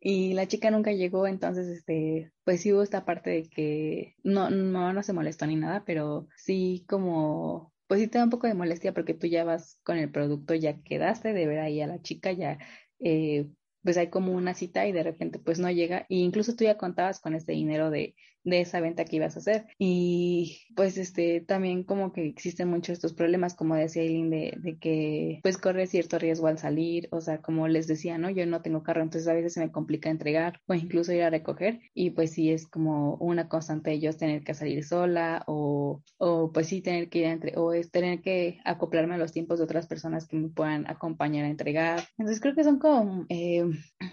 Y 0.00 0.32
la 0.34 0.46
chica 0.46 0.70
nunca 0.70 0.92
llegó, 0.92 1.26
entonces, 1.26 1.66
este, 1.68 2.32
pues 2.44 2.62
sí 2.62 2.72
hubo 2.72 2.82
esta 2.82 3.04
parte 3.04 3.30
de 3.30 3.50
que 3.50 4.14
no, 4.22 4.48
no, 4.48 4.92
no 4.92 5.02
se 5.02 5.12
molestó 5.12 5.46
ni 5.46 5.56
nada, 5.56 5.84
pero 5.84 6.28
sí 6.36 6.86
como 6.88 7.72
pues 7.90 8.00
sí 8.00 8.06
te 8.06 8.18
da 8.18 8.24
un 8.24 8.30
poco 8.30 8.46
de 8.46 8.54
molestia 8.54 8.94
porque 8.94 9.14
tú 9.14 9.26
ya 9.26 9.42
vas 9.42 9.80
con 9.82 9.96
el 9.98 10.12
producto, 10.12 10.54
ya 10.54 10.80
quedaste 10.80 11.32
de 11.32 11.46
ver 11.48 11.58
ahí 11.58 11.80
a 11.80 11.88
la 11.88 12.00
chica, 12.00 12.30
ya 12.30 12.56
eh, 13.00 13.48
pues 13.82 13.96
hay 13.96 14.10
como 14.10 14.30
una 14.30 14.54
cita 14.54 14.86
y 14.86 14.92
de 14.92 15.02
repente 15.02 15.40
pues 15.40 15.58
no 15.58 15.68
llega. 15.72 16.06
E 16.08 16.14
incluso 16.18 16.54
tú 16.54 16.62
ya 16.62 16.78
contabas 16.78 17.18
con 17.18 17.34
este 17.34 17.50
dinero 17.50 17.90
de, 17.90 18.14
de 18.44 18.60
esa 18.60 18.80
venta 18.80 19.04
que 19.04 19.16
ibas 19.16 19.36
a 19.36 19.40
hacer. 19.40 19.66
Y 19.78 20.60
pues 20.74 20.98
este 20.98 21.40
también 21.40 21.84
como 21.84 22.12
que 22.12 22.26
existen 22.26 22.68
muchos 22.68 22.94
estos 22.94 23.14
problemas 23.14 23.54
como 23.54 23.74
decía 23.74 24.02
Eileen 24.02 24.30
de, 24.30 24.54
de 24.58 24.78
que 24.78 25.40
pues 25.42 25.58
corre 25.58 25.86
cierto 25.86 26.18
riesgo 26.18 26.46
al 26.46 26.58
salir 26.58 27.08
o 27.10 27.20
sea 27.20 27.40
como 27.40 27.68
les 27.68 27.86
decía 27.86 28.18
no 28.18 28.30
yo 28.30 28.46
no 28.46 28.62
tengo 28.62 28.82
carro 28.82 29.02
entonces 29.02 29.28
a 29.28 29.34
veces 29.34 29.54
se 29.54 29.60
me 29.60 29.72
complica 29.72 30.10
entregar 30.10 30.60
o 30.66 30.74
incluso 30.74 31.12
ir 31.12 31.22
a 31.22 31.30
recoger 31.30 31.80
y 31.94 32.10
pues 32.10 32.32
sí 32.32 32.50
es 32.50 32.66
como 32.68 33.16
una 33.16 33.48
constante 33.48 33.92
ellos 33.92 34.16
tener 34.16 34.42
que 34.42 34.54
salir 34.54 34.84
sola 34.84 35.44
o, 35.46 36.02
o 36.18 36.52
pues 36.52 36.68
sí 36.68 36.82
tener 36.82 37.08
que 37.08 37.20
ir 37.20 37.24
entre 37.26 37.56
o 37.56 37.72
es 37.72 37.90
tener 37.90 38.20
que 38.20 38.58
acoplarme 38.64 39.14
a 39.14 39.18
los 39.18 39.32
tiempos 39.32 39.58
de 39.58 39.64
otras 39.64 39.86
personas 39.86 40.26
que 40.26 40.36
me 40.36 40.48
puedan 40.48 40.88
acompañar 40.88 41.44
a 41.44 41.48
entregar. 41.48 42.02
Entonces 42.18 42.40
creo 42.40 42.54
que 42.54 42.64
son 42.64 42.78
como 42.78 43.26
eh, 43.28 43.64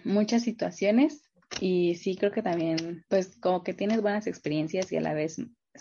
muchas 0.04 0.44
situaciones 0.44 1.27
y 1.60 1.96
sí 1.96 2.16
creo 2.16 2.32
que 2.32 2.42
también, 2.42 3.06
pues 3.10 3.38
como 3.40 3.64
que 3.64 3.74
tienes 3.74 4.02
buenas 4.02 4.28
experiencias 4.28 4.92
y 4.92 4.98
a 4.98 5.02
la 5.02 5.14
vez 5.14 5.38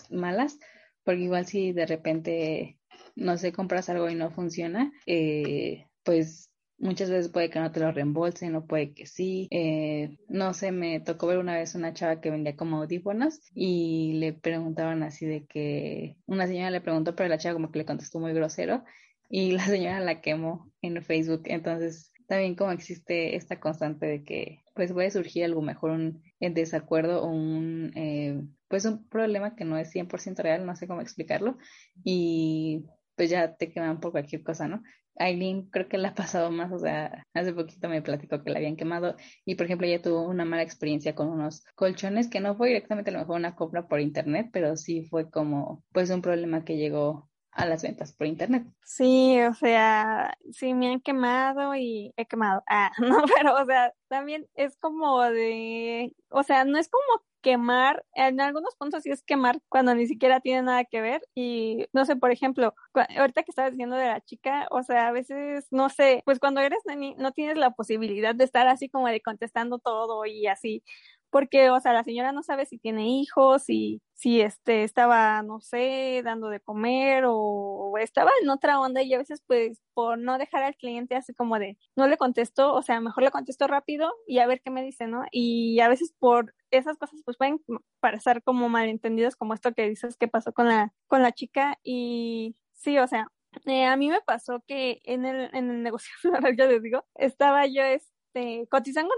malas, 0.09 0.59
porque 1.03 1.21
igual 1.21 1.45
si 1.45 1.71
de 1.71 1.85
repente, 1.85 2.79
no 3.15 3.37
sé, 3.37 3.51
compras 3.51 3.89
algo 3.89 4.09
y 4.09 4.15
no 4.15 4.31
funciona, 4.31 4.91
eh, 5.05 5.87
pues 6.03 6.49
muchas 6.79 7.09
veces 7.09 7.29
puede 7.29 7.49
que 7.49 7.59
no 7.59 7.71
te 7.71 7.79
lo 7.79 7.91
reembolsen 7.91 8.55
o 8.55 8.65
puede 8.65 8.93
que 8.93 9.05
sí. 9.05 9.47
Eh, 9.51 10.17
no 10.29 10.53
sé, 10.53 10.71
me 10.71 10.99
tocó 10.99 11.27
ver 11.27 11.37
una 11.37 11.55
vez 11.55 11.75
una 11.75 11.93
chava 11.93 12.21
que 12.21 12.29
vendía 12.29 12.55
como 12.55 12.77
audífonos 12.77 13.39
y 13.53 14.13
le 14.13 14.33
preguntaban 14.33 15.03
así 15.03 15.25
de 15.25 15.45
que 15.45 16.17
una 16.25 16.47
señora 16.47 16.71
le 16.71 16.81
preguntó, 16.81 17.15
pero 17.15 17.29
la 17.29 17.37
chava 17.37 17.55
como 17.55 17.71
que 17.71 17.79
le 17.79 17.85
contestó 17.85 18.19
muy 18.19 18.33
grosero 18.33 18.83
y 19.29 19.51
la 19.53 19.65
señora 19.65 19.99
la 19.99 20.21
quemó 20.21 20.71
en 20.81 21.01
Facebook. 21.03 21.43
Entonces, 21.45 22.11
también 22.27 22.55
como 22.55 22.71
existe 22.71 23.35
esta 23.35 23.59
constante 23.59 24.05
de 24.05 24.23
que 24.23 24.59
pues 24.75 24.93
puede 24.93 25.09
surgir 25.11 25.45
algo 25.45 25.61
mejor 25.61 25.91
un, 25.91 26.21
desacuerdo 26.39 27.23
o 27.23 27.27
un 27.27 27.91
eh, 27.95 28.41
pues 28.67 28.85
un 28.85 29.07
problema 29.07 29.55
que 29.55 29.65
no 29.65 29.77
es 29.77 29.93
100% 29.93 30.43
real, 30.43 30.65
no 30.65 30.75
sé 30.75 30.87
cómo 30.87 31.01
explicarlo 31.01 31.57
y 32.03 32.85
pues 33.15 33.29
ya 33.29 33.55
te 33.55 33.71
queman 33.71 33.99
por 33.99 34.11
cualquier 34.11 34.43
cosa, 34.43 34.67
¿no? 34.67 34.83
Aileen 35.19 35.69
creo 35.71 35.87
que 35.87 35.97
la 35.97 36.09
ha 36.09 36.13
pasado 36.15 36.51
más, 36.51 36.71
o 36.71 36.77
sea, 36.77 37.25
hace 37.33 37.53
poquito 37.53 37.89
me 37.89 38.03
platicó 38.03 38.43
que 38.43 38.51
la 38.51 38.59
habían 38.59 38.75
quemado 38.75 39.15
y 39.45 39.55
por 39.55 39.65
ejemplo 39.65 39.87
ella 39.87 40.01
tuvo 40.01 40.27
una 40.27 40.45
mala 40.45 40.61
experiencia 40.63 41.15
con 41.15 41.29
unos 41.29 41.63
colchones 41.75 42.27
que 42.29 42.39
no 42.39 42.55
fue 42.55 42.67
directamente 42.67 43.09
a 43.09 43.13
lo 43.13 43.19
mejor 43.19 43.37
una 43.37 43.55
compra 43.55 43.87
por 43.87 43.99
internet, 43.99 44.49
pero 44.53 44.75
sí 44.77 45.03
fue 45.03 45.31
como 45.31 45.83
pues 45.91 46.09
un 46.11 46.21
problema 46.21 46.63
que 46.63 46.77
llegó 46.77 47.29
a 47.57 47.65
las 47.65 47.81
ventas 47.81 48.13
por 48.13 48.27
internet. 48.27 48.65
Sí, 48.83 49.41
o 49.41 49.53
sea, 49.53 50.37
sí 50.51 50.73
me 50.73 50.91
han 50.91 51.01
quemado 51.01 51.75
y 51.75 52.13
he 52.15 52.25
quemado. 52.25 52.63
Ah, 52.69 52.91
no, 52.99 53.23
pero 53.35 53.55
o 53.61 53.65
sea, 53.65 53.93
también 54.07 54.47
es 54.55 54.77
como 54.77 55.21
de, 55.23 56.15
o 56.29 56.43
sea, 56.43 56.63
no 56.65 56.77
es 56.77 56.87
como 56.87 57.03
quemar, 57.41 58.03
en 58.13 58.41
algunos 58.41 58.75
puntos 58.75 59.03
sí 59.03 59.09
es 59.09 59.23
quemar 59.23 59.59
cuando 59.69 59.95
ni 59.95 60.07
siquiera 60.07 60.39
tiene 60.41 60.63
nada 60.63 60.83
que 60.85 61.01
ver 61.01 61.21
y 61.33 61.85
no 61.93 62.03
sé, 62.05 62.15
por 62.15 62.31
ejemplo, 62.31 62.75
ahorita 62.93 63.43
que 63.43 63.51
estabas 63.51 63.71
diciendo 63.71 63.95
de 63.95 64.07
la 64.07 64.21
chica, 64.21 64.67
o 64.71 64.83
sea, 64.83 65.07
a 65.07 65.11
veces, 65.11 65.67
no 65.71 65.89
sé, 65.89 66.23
pues 66.25 66.39
cuando 66.39 66.61
eres 66.61 66.79
neni 66.85 67.15
no 67.15 67.31
tienes 67.31 67.57
la 67.57 67.71
posibilidad 67.71 68.35
de 68.35 68.43
estar 68.43 68.67
así 68.67 68.89
como 68.89 69.07
de 69.07 69.21
contestando 69.21 69.79
todo 69.79 70.25
y 70.25 70.47
así, 70.47 70.83
porque, 71.29 71.69
o 71.69 71.79
sea, 71.79 71.93
la 71.93 72.03
señora 72.03 72.31
no 72.31 72.43
sabe 72.43 72.65
si 72.65 72.77
tiene 72.77 73.07
hijos, 73.07 73.69
y 73.69 74.01
si 74.17 74.41
este 74.41 74.83
estaba, 74.83 75.43
no 75.43 75.61
sé, 75.61 76.21
dando 76.23 76.49
de 76.49 76.59
comer 76.59 77.23
o, 77.27 77.93
estaba 77.99 78.31
en 78.41 78.49
otra 78.49 78.79
onda 78.79 79.01
y 79.01 79.13
a 79.13 79.17
veces 79.17 79.43
pues 79.47 79.81
por 79.93 80.19
no 80.19 80.37
dejar 80.37 80.63
al 80.63 80.75
cliente 80.75 81.15
así 81.15 81.33
como 81.33 81.57
de 81.59 81.77
no 81.95 82.07
le 82.07 82.17
contesto, 82.17 82.73
o 82.73 82.81
sea, 82.81 82.99
mejor 82.99 83.23
le 83.23 83.31
contesto 83.31 83.67
rápido 83.67 84.11
y 84.27 84.39
a 84.39 84.47
ver 84.47 84.61
qué 84.61 84.71
me 84.71 84.83
dice, 84.83 85.07
¿no? 85.07 85.23
Y 85.31 85.79
a 85.79 85.89
veces 85.89 86.13
por 86.19 86.53
esas 86.71 86.97
cosas 86.97 87.21
pues 87.25 87.37
pueden 87.37 87.59
parecer 87.99 88.43
como 88.43 88.69
malentendidos 88.69 89.35
como 89.35 89.53
esto 89.53 89.73
que 89.73 89.89
dices 89.89 90.17
que 90.17 90.27
pasó 90.27 90.53
con 90.53 90.67
la 90.67 90.93
con 91.07 91.23
la 91.23 91.31
chica 91.31 91.79
y 91.83 92.55
sí, 92.73 92.97
o 92.99 93.07
sea, 93.07 93.31
eh, 93.65 93.85
a 93.85 93.97
mí 93.97 94.09
me 94.09 94.21
pasó 94.21 94.63
que 94.67 95.01
en 95.03 95.25
el, 95.25 95.49
en 95.55 95.69
el 95.69 95.83
negocio, 95.83 96.13
ya 96.57 96.65
les 96.65 96.81
digo, 96.81 97.05
estaba 97.15 97.65
yo, 97.65 97.83
es, 97.83 98.11
este, 98.37 98.67
cotizando, 98.69 99.13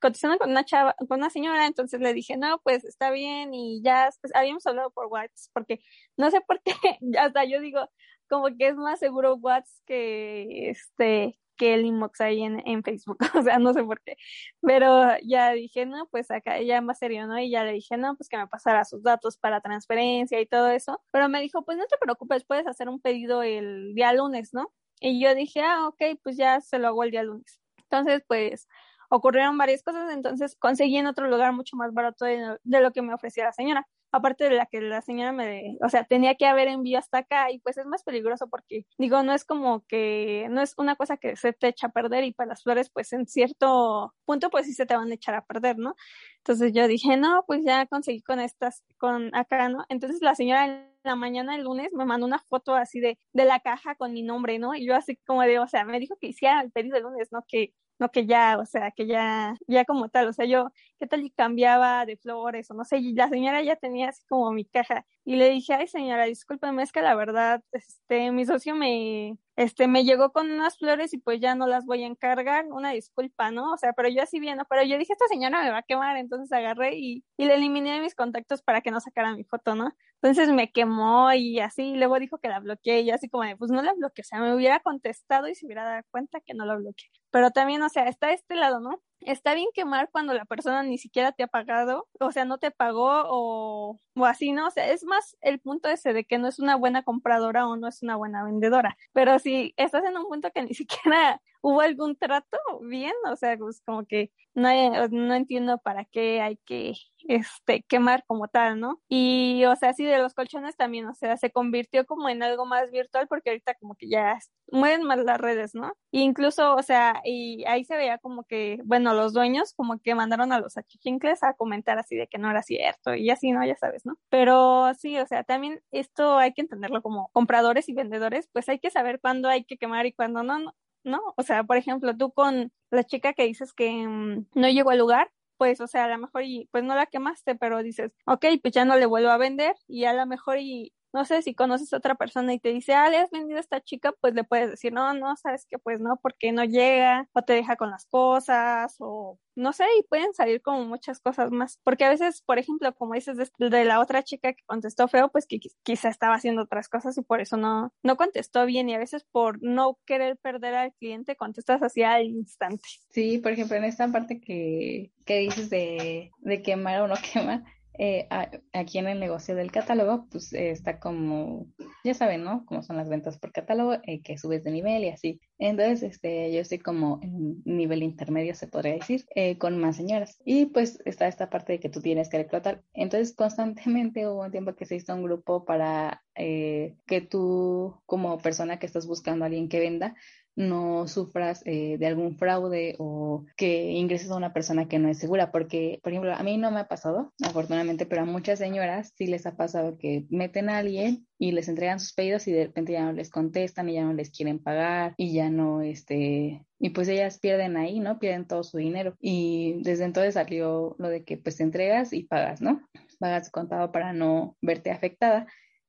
cotizando 0.00 0.38
con 0.38 0.50
una 0.50 0.64
chava, 0.64 0.94
con 1.08 1.18
una 1.18 1.30
señora, 1.30 1.66
entonces 1.66 2.00
le 2.00 2.12
dije, 2.12 2.36
no, 2.36 2.60
pues 2.62 2.84
está 2.84 3.10
bien 3.10 3.54
y 3.54 3.82
ya, 3.82 4.10
pues 4.20 4.34
habíamos 4.34 4.66
hablado 4.66 4.90
por 4.90 5.06
WhatsApp, 5.06 5.52
porque 5.52 5.80
no 6.16 6.30
sé 6.30 6.40
por 6.46 6.60
qué, 6.62 6.72
hasta 7.18 7.44
yo 7.44 7.60
digo, 7.60 7.88
como 8.28 8.46
que 8.56 8.68
es 8.68 8.76
más 8.76 8.98
seguro 8.98 9.36
WhatsApp 9.36 9.84
que 9.86 10.70
este, 10.70 11.38
que 11.56 11.74
el 11.74 11.86
inbox 11.86 12.20
ahí 12.20 12.42
en, 12.42 12.62
en 12.66 12.82
Facebook, 12.82 13.18
o 13.34 13.42
sea, 13.42 13.58
no 13.58 13.72
sé 13.72 13.84
por 13.84 14.00
qué, 14.02 14.16
pero 14.60 15.16
ya 15.24 15.52
dije, 15.52 15.86
no, 15.86 16.08
pues 16.10 16.30
acá 16.30 16.60
ya 16.60 16.80
más 16.80 16.98
serio, 16.98 17.26
¿no? 17.26 17.38
Y 17.38 17.50
ya 17.50 17.64
le 17.64 17.72
dije, 17.72 17.96
no, 17.96 18.16
pues 18.16 18.28
que 18.28 18.36
me 18.36 18.46
pasara 18.48 18.84
sus 18.84 19.02
datos 19.02 19.36
para 19.38 19.60
transferencia 19.60 20.40
y 20.40 20.46
todo 20.46 20.68
eso, 20.68 21.02
pero 21.12 21.28
me 21.28 21.40
dijo, 21.40 21.64
pues 21.64 21.78
no 21.78 21.86
te 21.86 21.96
preocupes, 21.98 22.44
puedes 22.44 22.66
hacer 22.66 22.88
un 22.88 23.00
pedido 23.00 23.42
el 23.42 23.94
día 23.94 24.12
lunes, 24.12 24.52
¿no? 24.54 24.72
Y 25.00 25.20
yo 25.22 25.34
dije, 25.34 25.62
ah, 25.62 25.88
ok, 25.88 26.18
pues 26.22 26.36
ya 26.36 26.60
se 26.60 26.78
lo 26.78 26.88
hago 26.88 27.04
el 27.04 27.10
día 27.10 27.22
lunes. 27.22 27.60
Entonces, 27.90 28.22
pues 28.26 28.68
ocurrieron 29.08 29.56
varias 29.58 29.82
cosas, 29.82 30.12
entonces 30.12 30.56
conseguí 30.58 30.96
en 30.96 31.06
otro 31.06 31.28
lugar 31.28 31.52
mucho 31.52 31.76
más 31.76 31.92
barato 31.92 32.24
de, 32.24 32.58
lo 32.64 32.92
que 32.92 33.02
me 33.02 33.14
ofrecía 33.14 33.44
la 33.44 33.52
señora. 33.52 33.86
Aparte 34.12 34.44
de 34.44 34.50
la 34.50 34.66
que 34.66 34.80
la 34.80 35.02
señora 35.02 35.32
me, 35.32 35.76
o 35.84 35.88
sea, 35.88 36.04
tenía 36.04 36.36
que 36.36 36.46
haber 36.46 36.68
envío 36.68 36.98
hasta 36.98 37.18
acá 37.18 37.50
y 37.50 37.58
pues 37.58 37.76
es 37.76 37.86
más 37.86 38.02
peligroso 38.02 38.48
porque 38.48 38.86
digo, 38.98 39.22
no 39.22 39.34
es 39.34 39.44
como 39.44 39.84
que, 39.86 40.46
no 40.50 40.62
es 40.62 40.74
una 40.78 40.96
cosa 40.96 41.16
que 41.16 41.36
se 41.36 41.52
te 41.52 41.68
echa 41.68 41.88
a 41.88 41.92
perder 41.92 42.24
y 42.24 42.32
para 42.32 42.50
las 42.50 42.62
flores 42.62 42.90
pues 42.90 43.12
en 43.12 43.26
cierto 43.26 44.14
punto 44.24 44.50
pues 44.50 44.66
sí 44.66 44.72
se 44.72 44.86
te 44.86 44.96
van 44.96 45.10
a 45.10 45.14
echar 45.14 45.34
a 45.34 45.44
perder, 45.44 45.78
¿no? 45.78 45.94
Entonces 46.38 46.72
yo 46.72 46.88
dije, 46.88 47.16
no, 47.16 47.44
pues 47.46 47.62
ya 47.64 47.86
conseguí 47.86 48.22
con 48.22 48.40
estas, 48.40 48.84
con 48.98 49.34
acá, 49.34 49.68
¿no? 49.68 49.84
Entonces 49.88 50.22
la 50.22 50.34
señora 50.34 50.66
en 50.66 50.86
la 51.04 51.16
mañana 51.16 51.56
el 51.56 51.64
lunes 51.64 51.92
me 51.92 52.04
mandó 52.04 52.26
una 52.26 52.38
foto 52.38 52.74
así 52.74 53.00
de, 53.00 53.18
de 53.32 53.44
la 53.44 53.60
caja 53.60 53.94
con 53.96 54.12
mi 54.12 54.22
nombre, 54.22 54.58
¿no? 54.58 54.74
Y 54.74 54.86
yo 54.86 54.94
así 54.94 55.16
como 55.26 55.42
de, 55.42 55.58
o 55.58 55.66
sea, 55.68 55.84
me 55.84 55.98
dijo 56.00 56.16
que 56.20 56.28
hiciera 56.28 56.60
el 56.60 56.70
pedido 56.72 56.96
el 56.96 57.04
lunes, 57.04 57.28
¿no? 57.32 57.44
Que 57.48 57.74
no 57.98 58.10
que 58.10 58.26
ya, 58.26 58.58
o 58.58 58.66
sea, 58.66 58.90
que 58.92 59.06
ya, 59.06 59.54
ya 59.66 59.84
como 59.84 60.08
tal, 60.08 60.28
o 60.28 60.32
sea, 60.32 60.44
yo, 60.46 60.70
¿qué 60.98 61.06
tal 61.06 61.24
y 61.24 61.30
cambiaba 61.30 62.06
de 62.06 62.16
flores 62.16 62.70
o 62.70 62.74
no 62.74 62.84
sé? 62.84 62.98
Y 62.98 63.14
la 63.14 63.28
señora 63.28 63.62
ya 63.62 63.76
tenía 63.76 64.08
así 64.10 64.22
como 64.28 64.52
mi 64.52 64.64
caja 64.64 65.06
y 65.24 65.36
le 65.36 65.50
dije, 65.50 65.74
ay 65.74 65.88
señora, 65.88 66.24
discúlpeme, 66.24 66.82
es 66.82 66.92
que 66.92 67.02
la 67.02 67.14
verdad, 67.14 67.62
este, 67.72 68.30
mi 68.32 68.44
socio 68.46 68.74
me, 68.74 69.36
este, 69.56 69.88
me 69.88 70.04
llegó 70.04 70.32
con 70.32 70.50
unas 70.50 70.78
flores 70.78 71.12
y 71.14 71.18
pues 71.18 71.40
ya 71.40 71.54
no 71.54 71.66
las 71.66 71.86
voy 71.86 72.04
a 72.04 72.06
encargar, 72.06 72.66
una 72.70 72.90
disculpa, 72.90 73.50
¿no? 73.50 73.72
O 73.72 73.76
sea, 73.78 73.92
pero 73.94 74.08
yo 74.08 74.22
así 74.22 74.38
bien, 74.38 74.58
¿no? 74.58 74.64
Pero 74.68 74.82
yo 74.84 74.98
dije, 74.98 75.12
esta 75.12 75.26
señora 75.28 75.62
me 75.62 75.70
va 75.70 75.78
a 75.78 75.82
quemar, 75.82 76.16
entonces 76.16 76.52
agarré 76.52 76.96
y, 76.96 77.24
y 77.36 77.46
le 77.46 77.54
eliminé 77.54 78.00
mis 78.00 78.14
contactos 78.14 78.62
para 78.62 78.80
que 78.82 78.90
no 78.90 79.00
sacara 79.00 79.34
mi 79.34 79.44
foto, 79.44 79.74
¿no? 79.74 79.92
Entonces 80.22 80.50
me 80.50 80.70
quemó 80.70 81.32
y 81.32 81.60
así, 81.60 81.94
luego 81.96 82.18
dijo 82.18 82.38
que 82.38 82.48
la 82.48 82.60
bloqueé 82.60 83.00
y 83.00 83.10
así 83.10 83.28
como 83.28 83.44
de, 83.44 83.56
pues 83.56 83.70
no 83.70 83.82
la 83.82 83.94
bloqueé, 83.94 84.22
o 84.22 84.24
sea, 84.24 84.40
me 84.40 84.54
hubiera 84.54 84.80
contestado 84.80 85.48
y 85.48 85.54
se 85.54 85.66
hubiera 85.66 85.84
dado 85.84 86.02
cuenta 86.10 86.40
que 86.40 86.54
no 86.54 86.64
la 86.66 86.76
bloqueé. 86.76 87.08
Pero 87.30 87.50
también, 87.50 87.82
o 87.82 87.88
sea, 87.88 88.08
está 88.08 88.32
este 88.32 88.54
lado, 88.56 88.80
¿no? 88.80 89.00
Está 89.20 89.54
bien 89.54 89.68
quemar 89.74 90.10
cuando 90.10 90.34
la 90.34 90.44
persona 90.44 90.82
ni 90.82 90.98
siquiera 90.98 91.32
te 91.32 91.42
ha 91.42 91.46
pagado, 91.48 92.06
o 92.20 92.30
sea, 92.32 92.44
no 92.44 92.58
te 92.58 92.70
pagó 92.70 93.24
o, 93.26 93.98
o 94.14 94.24
así, 94.26 94.52
¿no? 94.52 94.68
O 94.68 94.70
sea, 94.70 94.90
es 94.92 95.04
más 95.04 95.36
el 95.40 95.58
punto 95.58 95.88
ese 95.88 96.12
de 96.12 96.24
que 96.24 96.38
no 96.38 96.48
es 96.48 96.58
una 96.58 96.76
buena 96.76 97.02
compradora 97.02 97.66
o 97.66 97.76
no 97.76 97.88
es 97.88 98.02
una 98.02 98.16
buena 98.16 98.44
vendedora. 98.44 98.96
Pero 99.12 99.38
si 99.38 99.74
estás 99.76 100.04
en 100.04 100.16
un 100.16 100.26
punto 100.26 100.50
que 100.52 100.62
ni 100.62 100.74
siquiera 100.74 101.40
hubo 101.66 101.80
algún 101.80 102.14
trato 102.16 102.58
bien, 102.82 103.12
o 103.28 103.34
sea, 103.34 103.56
pues 103.58 103.82
como 103.84 104.06
que 104.06 104.30
no, 104.54 104.68
no 105.08 105.34
entiendo 105.34 105.78
para 105.78 106.04
qué 106.04 106.40
hay 106.40 106.58
que 106.64 106.94
este 107.26 107.82
quemar 107.82 108.24
como 108.28 108.46
tal, 108.46 108.78
¿no? 108.78 109.02
Y 109.08 109.64
o 109.64 109.74
sea, 109.74 109.92
sí 109.92 110.04
de 110.04 110.18
los 110.18 110.32
colchones 110.32 110.76
también, 110.76 111.06
o 111.08 111.14
sea, 111.14 111.36
se 111.36 111.50
convirtió 111.50 112.06
como 112.06 112.28
en 112.28 112.44
algo 112.44 112.66
más 112.66 112.92
virtual 112.92 113.26
porque 113.28 113.50
ahorita 113.50 113.74
como 113.74 113.96
que 113.96 114.08
ya 114.08 114.38
mueven 114.70 115.02
más 115.02 115.18
las 115.24 115.40
redes, 115.40 115.74
¿no? 115.74 115.88
E 116.12 116.20
incluso, 116.20 116.76
o 116.76 116.82
sea, 116.84 117.20
y 117.24 117.64
ahí 117.66 117.84
se 117.84 117.96
veía 117.96 118.18
como 118.18 118.44
que, 118.44 118.78
bueno, 118.84 119.12
los 119.12 119.32
dueños 119.32 119.74
como 119.74 119.98
que 119.98 120.14
mandaron 120.14 120.52
a 120.52 120.60
los 120.60 120.76
achichincles 120.76 121.42
a 121.42 121.54
comentar 121.54 121.98
así 121.98 122.14
de 122.14 122.28
que 122.28 122.38
no 122.38 122.48
era 122.48 122.62
cierto 122.62 123.12
y 123.16 123.28
así, 123.30 123.50
¿no? 123.50 123.66
Ya 123.66 123.74
sabes, 123.74 124.06
¿no? 124.06 124.14
Pero 124.28 124.94
sí, 124.94 125.18
o 125.18 125.26
sea, 125.26 125.42
también 125.42 125.82
esto 125.90 126.38
hay 126.38 126.52
que 126.54 126.62
entenderlo 126.62 127.02
como 127.02 127.28
compradores 127.32 127.88
y 127.88 127.92
vendedores, 127.92 128.48
pues 128.52 128.68
hay 128.68 128.78
que 128.78 128.90
saber 128.90 129.18
cuándo 129.20 129.48
hay 129.48 129.64
que 129.64 129.78
quemar 129.78 130.06
y 130.06 130.12
cuándo 130.12 130.44
no, 130.44 130.72
no. 131.06 131.34
O 131.36 131.42
sea, 131.42 131.64
por 131.64 131.76
ejemplo, 131.76 132.16
tú 132.16 132.32
con 132.32 132.72
la 132.90 133.04
chica 133.04 133.32
que 133.32 133.44
dices 133.44 133.72
que 133.72 133.90
mm, 134.06 134.46
no 134.54 134.68
llegó 134.68 134.90
al 134.90 134.98
lugar, 134.98 135.30
pues, 135.56 135.80
o 135.80 135.86
sea, 135.86 136.04
a 136.04 136.08
lo 136.08 136.18
mejor 136.18 136.44
y 136.44 136.68
pues 136.70 136.84
no 136.84 136.94
la 136.94 137.06
quemaste, 137.06 137.54
pero 137.54 137.82
dices, 137.82 138.12
ok, 138.26 138.44
pues 138.62 138.74
ya 138.74 138.84
no 138.84 138.96
le 138.96 139.06
vuelvo 139.06 139.30
a 139.30 139.38
vender 139.38 139.74
y 139.88 140.04
a 140.04 140.12
lo 140.12 140.26
mejor 140.26 140.58
y 140.58 140.92
no 141.12 141.24
sé, 141.24 141.42
si 141.42 141.54
conoces 141.54 141.92
a 141.92 141.98
otra 141.98 142.14
persona 142.14 142.52
y 142.52 142.58
te 142.58 142.70
dice, 142.70 142.94
ah, 142.94 143.08
le 143.08 143.18
has 143.18 143.30
vendido 143.30 143.58
a 143.58 143.60
esta 143.60 143.80
chica, 143.80 144.12
pues 144.20 144.34
le 144.34 144.44
puedes 144.44 144.70
decir, 144.70 144.92
no, 144.92 145.14
no, 145.14 145.36
sabes 145.36 145.66
que 145.66 145.78
pues 145.78 146.00
no, 146.00 146.18
porque 146.22 146.52
no 146.52 146.64
llega, 146.64 147.28
o 147.32 147.42
te 147.42 147.54
deja 147.54 147.76
con 147.76 147.90
las 147.90 148.06
cosas, 148.06 148.96
o 148.98 149.38
no 149.56 149.72
sé, 149.72 149.84
y 149.98 150.02
pueden 150.02 150.34
salir 150.34 150.60
como 150.60 150.84
muchas 150.84 151.18
cosas 151.20 151.50
más. 151.50 151.80
Porque 151.82 152.04
a 152.04 152.10
veces, 152.10 152.42
por 152.42 152.58
ejemplo, 152.58 152.94
como 152.94 153.14
dices 153.14 153.36
de, 153.58 153.84
la 153.84 154.00
otra 154.00 154.22
chica 154.22 154.52
que 154.52 154.62
contestó 154.66 155.08
feo, 155.08 155.30
pues 155.30 155.46
que 155.46 155.58
quizá 155.82 156.10
estaba 156.10 156.34
haciendo 156.34 156.62
otras 156.62 156.88
cosas 156.88 157.16
y 157.16 157.22
por 157.22 157.40
eso 157.40 157.56
no, 157.56 157.92
no 158.02 158.16
contestó 158.16 158.66
bien. 158.66 158.88
Y 158.90 158.94
a 158.94 158.98
veces 158.98 159.24
por 159.32 159.62
no 159.62 159.98
querer 160.04 160.36
perder 160.36 160.74
al 160.74 160.92
cliente, 160.94 161.36
contestas 161.36 161.82
así 161.82 162.02
al 162.02 162.26
instante. 162.26 162.84
Sí, 163.10 163.38
por 163.38 163.52
ejemplo, 163.52 163.76
en 163.76 163.84
esta 163.84 164.08
parte 164.12 164.40
que, 164.40 165.10
que 165.24 165.38
dices 165.38 165.70
de, 165.70 166.30
de 166.38 166.62
quemar 166.62 167.00
o 167.00 167.08
no 167.08 167.14
quemar, 167.32 167.64
eh, 167.98 168.28
aquí 168.72 168.98
en 168.98 169.08
el 169.08 169.20
negocio 169.20 169.54
del 169.54 169.72
catálogo, 169.72 170.26
pues 170.30 170.52
eh, 170.52 170.70
está 170.70 170.98
como, 170.98 171.66
ya 172.04 172.14
saben, 172.14 172.44
¿no? 172.44 172.64
Como 172.66 172.82
son 172.82 172.96
las 172.96 173.08
ventas 173.08 173.38
por 173.38 173.52
catálogo, 173.52 173.94
eh, 174.04 174.22
que 174.22 174.38
subes 174.38 174.64
de 174.64 174.70
nivel 174.70 175.04
y 175.04 175.08
así. 175.08 175.40
Entonces, 175.58 176.02
este, 176.02 176.52
yo 176.52 176.60
estoy 176.60 176.78
como 176.78 177.20
en 177.22 177.62
nivel 177.64 178.02
intermedio, 178.02 178.54
se 178.54 178.68
podría 178.68 178.94
decir, 178.94 179.24
con 179.58 179.78
más 179.78 179.96
señoras. 179.96 180.38
Y 180.44 180.66
pues 180.66 181.00
está 181.04 181.28
esta 181.28 181.48
parte 181.50 181.72
de 181.72 181.80
que 181.80 181.88
tú 181.88 182.00
tienes 182.00 182.28
que 182.28 182.38
reclutar. 182.38 182.82
Entonces, 182.92 183.34
constantemente 183.34 184.26
hubo 184.28 184.42
un 184.42 184.50
tiempo 184.50 184.74
que 184.74 184.86
se 184.86 184.96
hizo 184.96 185.14
un 185.14 185.22
grupo 185.22 185.64
para 185.64 186.22
que 186.34 187.26
tú, 187.30 188.02
como 188.04 188.38
persona 188.38 188.78
que 188.78 188.86
estás 188.86 189.06
buscando 189.06 189.44
a 189.44 189.46
alguien 189.46 189.70
que 189.70 189.80
venda, 189.80 190.14
no 190.56 191.06
sufras 191.06 191.62
eh, 191.66 191.98
de 191.98 192.06
algún 192.06 192.36
fraude 192.36 192.96
o 192.98 193.44
que 193.56 193.92
ingreses 193.92 194.30
a 194.30 194.36
una 194.36 194.52
persona 194.52 194.88
que 194.88 194.98
no 194.98 195.08
es 195.08 195.18
segura, 195.18 195.52
porque, 195.52 196.00
por 196.02 196.12
ejemplo, 196.12 196.34
a 196.34 196.42
mí 196.42 196.56
no 196.56 196.70
me 196.70 196.80
ha 196.80 196.88
pasado, 196.88 197.32
afortunadamente, 197.44 198.06
pero 198.06 198.22
a 198.22 198.24
muchas 198.24 198.58
señoras 198.58 199.12
sí 199.16 199.26
les 199.26 199.46
ha 199.46 199.56
pasado 199.56 199.98
que 199.98 200.26
meten 200.30 200.70
a 200.70 200.78
alguien 200.78 201.26
y 201.38 201.52
les 201.52 201.68
entregan 201.68 202.00
sus 202.00 202.14
pedidos 202.14 202.48
y 202.48 202.52
de 202.52 202.66
repente 202.66 202.92
ya 202.92 203.04
no 203.04 203.12
les 203.12 203.30
contestan 203.30 203.88
y 203.90 203.94
ya 203.94 204.04
no 204.04 204.14
les 204.14 204.30
quieren 204.30 204.58
pagar 204.58 205.14
y 205.18 205.34
ya 205.34 205.50
no, 205.50 205.82
este, 205.82 206.64
y 206.78 206.90
pues 206.90 207.08
ellas 207.08 207.38
pierden 207.38 207.76
ahí, 207.76 208.00
¿no? 208.00 208.18
Pierden 208.18 208.46
todo 208.46 208.62
su 208.62 208.78
dinero. 208.78 209.14
Y 209.20 209.82
desde 209.82 210.04
entonces 210.04 210.34
salió 210.34 210.96
lo 210.98 211.08
de 211.08 211.24
que 211.24 211.36
pues 211.36 211.56
te 211.56 211.62
entregas 211.62 212.12
y 212.12 212.24
pagas, 212.24 212.60
¿no? 212.62 212.80
Pagas 213.18 213.50
contado 213.50 213.92
para 213.92 214.12
no 214.12 214.56
verte 214.60 214.90
afectada 214.90 215.46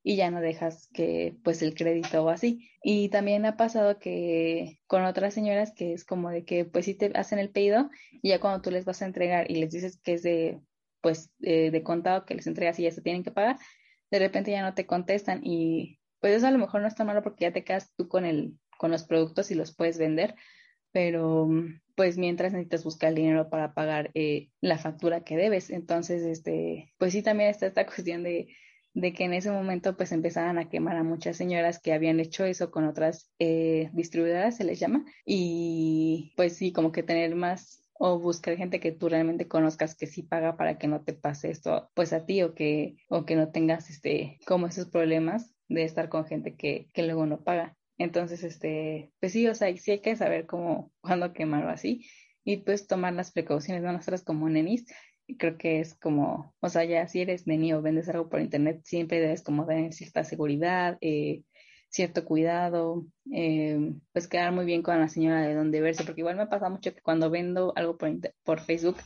y 0.07 0.15
ya 0.15 0.31
no 0.31 0.39
dejas 0.39 0.87
que 0.93 1.35
pues 1.43 1.61
el 1.61 1.75
crédito 1.75 2.23
o 2.23 2.29
así. 2.29 2.71
Y 2.81 3.09
también 3.09 3.45
ha 3.45 3.57
pasado 3.57 3.99
que 3.99 4.79
con 4.87 5.03
otras 5.03 5.33
señoras 5.33 5.73
que 5.75 5.91
es 5.91 6.05
como 6.05 6.29
de 6.29 6.45
que 6.45 6.63
pues 6.63 6.85
sí 6.85 6.93
te 6.93 7.11
hacen 7.13 7.39
el 7.39 7.49
pedido 7.49 7.89
y 8.21 8.29
ya 8.29 8.39
cuando 8.39 8.61
tú 8.61 8.71
les 8.71 8.85
vas 8.85 9.01
a 9.01 9.05
entregar 9.05 9.51
y 9.51 9.55
les 9.55 9.69
dices 9.69 9.99
que 10.01 10.13
es 10.13 10.23
de 10.23 10.61
pues 11.01 11.29
eh, 11.41 11.71
de 11.71 11.83
contado 11.83 12.25
que 12.25 12.35
les 12.35 12.47
entregas 12.47 12.79
y 12.79 12.83
ya 12.83 12.91
se 12.91 13.01
tienen 13.01 13.25
que 13.25 13.31
pagar, 13.31 13.57
de 14.09 14.19
repente 14.19 14.49
ya 14.51 14.61
no 14.61 14.73
te 14.75 14.85
contestan 14.85 15.41
y 15.43 15.99
pues 16.21 16.37
eso 16.37 16.47
a 16.47 16.51
lo 16.51 16.57
mejor 16.57 16.79
no 16.79 16.87
está 16.87 17.03
malo 17.03 17.21
porque 17.21 17.43
ya 17.43 17.51
te 17.51 17.65
quedas 17.65 17.93
tú 17.97 18.07
con 18.07 18.23
el 18.23 18.57
con 18.77 18.91
los 18.91 19.03
productos 19.03 19.51
y 19.51 19.55
los 19.55 19.75
puedes 19.75 19.97
vender, 19.97 20.35
pero 20.93 21.49
pues 21.95 22.17
mientras 22.17 22.53
necesitas 22.53 22.85
buscar 22.85 23.09
el 23.09 23.15
dinero 23.15 23.49
para 23.49 23.73
pagar 23.73 24.11
eh, 24.13 24.51
la 24.61 24.77
factura 24.77 25.25
que 25.25 25.35
debes. 25.35 25.69
Entonces, 25.69 26.21
este, 26.21 26.93
pues 26.97 27.11
sí 27.11 27.23
también 27.23 27.49
está 27.49 27.65
esta 27.65 27.85
cuestión 27.87 28.23
de 28.23 28.47
de 28.97 29.13
que 29.13 29.25
en 29.25 29.33
ese 29.33 29.51
momento 29.51 29.95
pues 29.95 30.11
empezaban 30.11 30.57
a 30.57 30.69
quemar 30.69 30.97
a 30.97 31.03
muchas 31.03 31.37
señoras 31.37 31.79
que 31.79 31.93
habían 31.93 32.19
hecho 32.19 32.45
eso 32.45 32.71
con 32.71 32.85
otras 32.85 33.31
eh, 33.37 33.91
distribuidoras, 33.93 34.57
se 34.57 34.63
les 34.63 34.79
llama, 34.79 35.05
y 35.23 36.33
pues 36.35 36.57
sí, 36.57 36.71
como 36.71 36.91
que 36.91 37.03
tener 37.03 37.35
más 37.35 37.83
o 37.93 38.17
buscar 38.19 38.57
gente 38.57 38.79
que 38.79 38.91
tú 38.91 39.07
realmente 39.07 39.47
conozcas 39.47 39.95
que 39.95 40.07
sí 40.07 40.23
paga 40.23 40.57
para 40.57 40.79
que 40.79 40.87
no 40.87 41.03
te 41.03 41.13
pase 41.13 41.51
esto 41.51 41.91
pues 41.93 42.11
a 42.11 42.25
ti 42.25 42.41
o 42.41 42.55
que 42.55 42.95
o 43.09 43.25
que 43.25 43.35
no 43.35 43.51
tengas 43.51 43.89
este 43.89 44.39
como 44.47 44.65
esos 44.67 44.87
problemas 44.87 45.55
de 45.67 45.83
estar 45.83 46.09
con 46.09 46.25
gente 46.25 46.55
que, 46.55 46.87
que 46.93 47.03
luego 47.03 47.25
no 47.27 47.43
paga. 47.43 47.77
Entonces, 47.99 48.43
este, 48.43 49.11
pues 49.19 49.31
sí, 49.31 49.47
o 49.47 49.55
sea, 49.55 49.75
sí 49.77 49.91
hay 49.91 50.01
que 50.01 50.15
saber 50.15 50.45
cómo, 50.45 50.91
cuándo 51.01 51.33
quemar 51.33 51.65
o 51.65 51.69
así, 51.69 52.05
y 52.43 52.57
pues 52.57 52.87
tomar 52.87 53.13
las 53.13 53.31
precauciones, 53.31 53.83
¿no? 53.83 53.91
nosotras 53.91 54.23
como 54.23 54.49
nenis, 54.49 54.85
creo 55.37 55.57
que 55.57 55.79
es 55.79 55.95
como, 55.95 56.55
o 56.59 56.69
sea, 56.69 56.85
ya 56.85 57.07
si 57.07 57.21
eres 57.21 57.45
de 57.45 57.73
o 57.73 57.81
vendes 57.81 58.09
algo 58.09 58.29
por 58.29 58.41
internet, 58.41 58.81
siempre 58.83 59.19
debes 59.19 59.41
como 59.41 59.65
tener 59.65 59.93
cierta 59.93 60.23
seguridad, 60.23 60.97
eh, 61.01 61.43
cierto 61.89 62.25
cuidado, 62.25 63.05
eh, 63.33 63.93
pues 64.13 64.27
quedar 64.27 64.51
muy 64.51 64.65
bien 64.65 64.83
con 64.83 64.99
la 64.99 65.09
señora 65.09 65.41
de 65.41 65.55
donde 65.55 65.81
verse, 65.81 66.03
porque 66.03 66.21
igual 66.21 66.37
me 66.37 66.47
pasa 66.47 66.69
mucho 66.69 66.93
que 66.93 67.01
cuando 67.01 67.29
vendo 67.29 67.73
algo 67.75 67.97
por, 67.97 68.11
por 68.43 68.59
Facebook 68.61 68.97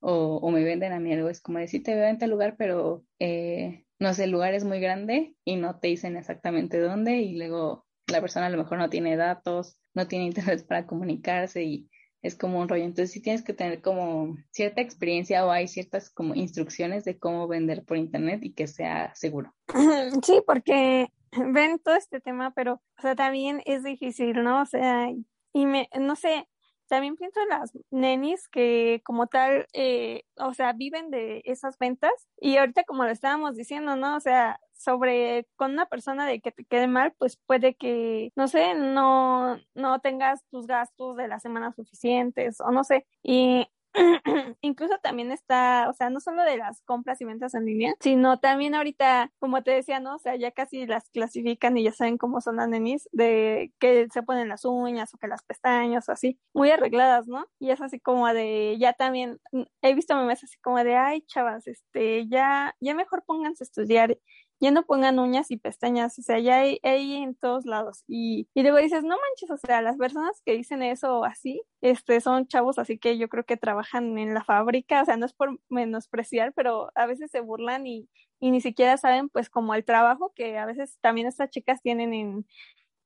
o, 0.00 0.50
me 0.50 0.62
venden 0.64 0.92
a 0.92 1.00
mí 1.00 1.12
algo, 1.12 1.28
es 1.28 1.40
como 1.40 1.58
decir, 1.58 1.82
te 1.82 1.94
veo 1.94 2.06
en 2.06 2.18
tal 2.18 2.30
lugar, 2.30 2.56
pero 2.56 3.04
eh, 3.18 3.84
no 3.98 4.14
sé, 4.14 4.24
el 4.24 4.30
lugar 4.30 4.54
es 4.54 4.64
muy 4.64 4.80
grande 4.80 5.34
y 5.44 5.56
no 5.56 5.78
te 5.80 5.88
dicen 5.88 6.16
exactamente 6.16 6.78
dónde 6.78 7.16
y 7.16 7.36
luego 7.36 7.86
la 8.06 8.20
persona 8.20 8.46
a 8.46 8.50
lo 8.50 8.58
mejor 8.58 8.78
no 8.78 8.90
tiene 8.90 9.16
datos, 9.16 9.78
no 9.94 10.06
tiene 10.06 10.26
internet 10.26 10.66
para 10.66 10.86
comunicarse 10.86 11.64
y 11.64 11.90
es 12.22 12.36
como 12.36 12.60
un 12.60 12.68
rollo. 12.68 12.84
Entonces 12.84 13.12
sí 13.12 13.20
tienes 13.20 13.42
que 13.42 13.52
tener 13.52 13.80
como 13.80 14.36
cierta 14.50 14.80
experiencia 14.80 15.46
o 15.46 15.50
hay 15.50 15.68
ciertas 15.68 16.10
como 16.10 16.34
instrucciones 16.34 17.04
de 17.04 17.18
cómo 17.18 17.48
vender 17.48 17.84
por 17.84 17.96
internet 17.96 18.40
y 18.42 18.52
que 18.52 18.66
sea 18.66 19.14
seguro. 19.14 19.54
Sí, 20.22 20.42
porque 20.46 21.12
ven 21.52 21.78
todo 21.78 21.94
este 21.94 22.20
tema, 22.20 22.52
pero 22.52 22.74
o 22.98 23.02
sea, 23.02 23.14
también 23.14 23.62
es 23.66 23.84
difícil, 23.84 24.42
¿no? 24.42 24.62
O 24.62 24.66
sea, 24.66 25.10
y 25.52 25.66
me, 25.66 25.88
no 25.98 26.16
sé, 26.16 26.48
también 26.88 27.16
pienso 27.16 27.40
en 27.42 27.48
las 27.50 27.72
nenis 27.90 28.48
que 28.48 29.02
como 29.04 29.26
tal, 29.26 29.66
eh, 29.72 30.24
o 30.36 30.54
sea, 30.54 30.72
viven 30.72 31.10
de 31.10 31.42
esas 31.44 31.78
ventas 31.78 32.12
y 32.40 32.56
ahorita 32.56 32.84
como 32.84 33.04
lo 33.04 33.10
estábamos 33.10 33.54
diciendo, 33.54 33.94
¿no? 33.96 34.16
O 34.16 34.20
sea, 34.20 34.58
sobre 34.78 35.46
con 35.56 35.72
una 35.72 35.86
persona 35.86 36.26
de 36.26 36.40
que 36.40 36.52
te 36.52 36.64
quede 36.64 36.86
mal, 36.86 37.14
pues 37.18 37.36
puede 37.46 37.74
que, 37.76 38.32
no 38.36 38.48
sé, 38.48 38.74
no, 38.74 39.58
no 39.74 40.00
tengas 40.00 40.44
tus 40.50 40.66
gastos 40.66 41.16
de 41.16 41.28
la 41.28 41.40
semana 41.40 41.72
suficientes 41.72 42.60
o 42.60 42.70
no 42.70 42.84
sé. 42.84 43.06
Y 43.22 43.68
incluso 44.60 44.98
también 45.02 45.32
está, 45.32 45.88
o 45.88 45.92
sea, 45.92 46.10
no 46.10 46.20
solo 46.20 46.42
de 46.42 46.56
las 46.56 46.82
compras 46.82 47.20
y 47.20 47.24
ventas 47.24 47.54
en 47.54 47.64
línea, 47.64 47.94
sino 48.00 48.38
también 48.38 48.74
ahorita, 48.74 49.32
como 49.38 49.62
te 49.62 49.70
decía, 49.72 50.00
¿no? 50.00 50.16
O 50.16 50.18
sea, 50.18 50.36
ya 50.36 50.50
casi 50.52 50.86
las 50.86 51.08
clasifican 51.10 51.76
y 51.76 51.84
ya 51.84 51.92
saben 51.92 52.18
cómo 52.18 52.40
son 52.40 52.56
las 52.56 52.68
nenis, 52.68 53.08
de 53.12 53.72
que 53.78 54.08
se 54.12 54.22
ponen 54.22 54.48
las 54.48 54.64
uñas 54.64 55.12
o 55.14 55.18
que 55.18 55.28
las 55.28 55.42
pestañas 55.42 56.08
o 56.08 56.12
así, 56.12 56.38
muy 56.54 56.70
arregladas, 56.70 57.26
¿no? 57.26 57.46
Y 57.58 57.70
es 57.70 57.80
así 57.80 57.98
como 58.00 58.28
de, 58.28 58.76
ya 58.78 58.92
también, 58.92 59.40
he 59.82 59.94
visto 59.94 60.14
memes 60.16 60.44
así 60.44 60.58
como 60.60 60.82
de, 60.84 60.96
ay, 60.96 61.22
chavas, 61.22 61.66
este, 61.66 62.26
ya, 62.28 62.74
ya 62.80 62.94
mejor 62.94 63.24
pónganse 63.24 63.64
a 63.64 63.66
estudiar 63.66 64.18
ya 64.60 64.70
no 64.70 64.84
pongan 64.84 65.18
uñas 65.18 65.50
y 65.50 65.56
pestañas, 65.56 66.18
o 66.18 66.22
sea, 66.22 66.38
ya 66.40 66.60
hay, 66.60 66.80
hay 66.82 67.16
en 67.16 67.34
todos 67.34 67.64
lados. 67.64 68.04
Y, 68.08 68.48
y 68.54 68.62
luego 68.62 68.78
dices, 68.78 69.02
no 69.04 69.16
manches, 69.16 69.50
o 69.50 69.56
sea, 69.56 69.82
las 69.82 69.96
personas 69.96 70.42
que 70.44 70.54
dicen 70.56 70.82
eso 70.82 71.24
así, 71.24 71.62
este, 71.80 72.20
son 72.20 72.46
chavos, 72.46 72.78
así 72.78 72.98
que 72.98 73.18
yo 73.18 73.28
creo 73.28 73.44
que 73.44 73.56
trabajan 73.56 74.18
en 74.18 74.34
la 74.34 74.44
fábrica, 74.44 75.02
o 75.02 75.04
sea, 75.04 75.16
no 75.16 75.26
es 75.26 75.32
por 75.32 75.60
menospreciar, 75.68 76.52
pero 76.54 76.90
a 76.94 77.06
veces 77.06 77.30
se 77.30 77.40
burlan 77.40 77.86
y, 77.86 78.08
y 78.40 78.50
ni 78.50 78.60
siquiera 78.60 78.96
saben, 78.96 79.28
pues, 79.28 79.50
como 79.50 79.74
el 79.74 79.84
trabajo 79.84 80.32
que 80.34 80.58
a 80.58 80.66
veces 80.66 80.98
también 81.00 81.26
estas 81.28 81.50
chicas 81.50 81.80
tienen 81.82 82.12
en, 82.12 82.46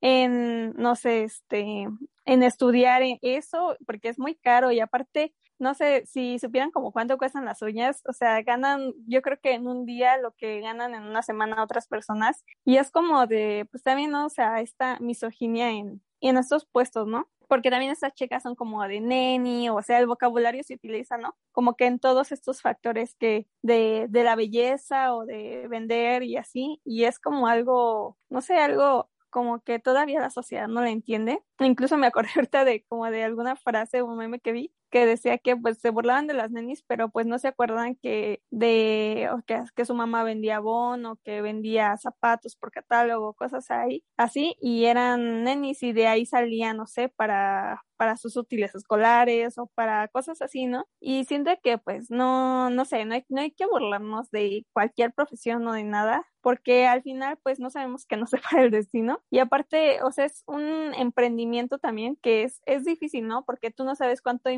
en, 0.01 0.73
no 0.75 0.95
sé, 0.95 1.23
este, 1.23 1.87
en 2.25 2.43
estudiar 2.43 3.01
eso, 3.21 3.77
porque 3.85 4.09
es 4.09 4.19
muy 4.19 4.35
caro 4.35 4.71
y 4.71 4.79
aparte, 4.79 5.33
no 5.59 5.73
sé, 5.73 6.05
si 6.05 6.39
supieran 6.39 6.71
como 6.71 6.91
cuánto 6.91 7.17
cuestan 7.17 7.45
las 7.45 7.61
uñas, 7.61 8.01
o 8.07 8.13
sea, 8.13 8.41
ganan, 8.41 8.93
yo 9.07 9.21
creo 9.21 9.39
que 9.41 9.53
en 9.53 9.67
un 9.67 9.85
día 9.85 10.17
lo 10.17 10.31
que 10.33 10.61
ganan 10.61 10.95
en 10.95 11.03
una 11.03 11.21
semana 11.21 11.63
otras 11.63 11.87
personas 11.87 12.43
y 12.65 12.77
es 12.77 12.91
como 12.91 13.27
de, 13.27 13.67
pues 13.71 13.83
también, 13.83 14.11
¿no? 14.11 14.25
O 14.25 14.29
sea, 14.29 14.61
esta 14.61 14.97
misoginia 14.99 15.71
en, 15.71 16.01
en 16.21 16.37
estos 16.37 16.65
puestos, 16.65 17.07
¿no? 17.07 17.29
Porque 17.47 17.69
también 17.69 17.91
estas 17.91 18.13
chicas 18.13 18.43
son 18.43 18.55
como 18.55 18.81
de 18.87 18.99
neni, 19.01 19.69
o 19.69 19.81
sea, 19.81 19.99
el 19.99 20.07
vocabulario 20.07 20.63
se 20.63 20.75
utiliza, 20.75 21.17
¿no? 21.17 21.35
Como 21.51 21.75
que 21.75 21.85
en 21.85 21.99
todos 21.99 22.31
estos 22.31 22.61
factores 22.61 23.15
que 23.15 23.47
de, 23.61 24.07
de 24.09 24.23
la 24.23 24.35
belleza 24.35 25.13
o 25.13 25.25
de 25.25 25.67
vender 25.69 26.23
y 26.23 26.37
así, 26.37 26.81
y 26.83 27.03
es 27.03 27.19
como 27.19 27.47
algo, 27.47 28.17
no 28.29 28.41
sé, 28.41 28.55
algo 28.57 29.09
como 29.33 29.61
que 29.61 29.79
todavía 29.79 30.21
la 30.21 30.29
sociedad 30.29 30.67
no 30.67 30.81
la 30.81 30.91
entiende. 30.91 31.43
Incluso 31.59 31.97
me 31.97 32.07
acordé 32.07 32.29
de 32.65 32.85
como 32.87 33.09
de 33.09 33.23
alguna 33.23 33.55
frase 33.55 34.01
o 34.01 34.05
un 34.05 34.17
meme 34.17 34.39
que 34.39 34.51
vi 34.51 34.71
que 34.93 35.07
decía 35.07 35.39
que 35.39 35.57
pues 35.57 35.79
se 35.79 35.89
burlaban 35.89 36.27
de 36.27 36.35
las 36.35 36.51
nenis, 36.51 36.83
pero 36.85 37.09
pues 37.09 37.25
no 37.25 37.39
se 37.39 37.47
acuerdan 37.47 37.95
que 37.95 38.43
de 38.51 39.27
que, 39.47 39.63
que 39.75 39.85
su 39.85 39.95
mamá 39.95 40.23
vendía 40.23 40.59
bono, 40.59 41.17
que 41.23 41.41
vendía 41.41 41.97
zapatos 41.97 42.55
por 42.55 42.71
catálogo, 42.71 43.33
cosas 43.33 43.71
ahí, 43.71 44.03
así, 44.17 44.55
y 44.61 44.85
eran 44.85 45.43
nenis 45.43 45.81
y 45.81 45.93
de 45.93 46.07
ahí 46.07 46.27
salían, 46.27 46.77
no 46.77 46.85
sé, 46.85 47.09
para 47.09 47.81
para 47.97 48.17
sus 48.17 48.35
útiles 48.35 48.75
escolares 48.75 49.57
o 49.57 49.67
para 49.75 50.09
cosas 50.09 50.41
así, 50.41 50.65
¿no? 50.65 50.85
Y 50.99 51.23
siento 51.23 51.51
que 51.63 51.77
pues 51.77 52.11
no, 52.11 52.69
no 52.69 52.83
sé, 52.85 53.05
no 53.05 53.13
hay, 53.15 53.23
no 53.29 53.39
hay 53.41 53.51
que 53.51 53.65
burlarnos 53.65 54.29
de 54.29 54.65
cualquier 54.73 55.13
profesión 55.13 55.65
o 55.67 55.73
de 55.73 55.85
nada, 55.85 56.27
porque 56.41 56.85
al 56.85 57.01
final 57.01 57.37
pues 57.43 57.59
no 57.61 57.69
sabemos 57.69 58.05
que 58.05 58.17
nos 58.17 58.29
separa 58.57 58.63
el 58.63 58.71
destino 58.71 59.21
y 59.29 59.39
aparte, 59.39 60.03
o 60.03 60.11
sea, 60.11 60.25
es 60.25 60.43
un 60.47 60.93
emprendimiento 60.95 61.77
también, 61.77 62.17
que 62.21 62.43
es, 62.43 62.61
es 62.65 62.83
difícil, 62.83 63.25
¿no? 63.27 63.45
Porque 63.45 63.71
tú 63.71 63.85
no 63.85 63.95
sabes 63.95 64.21
cuánto 64.21 64.49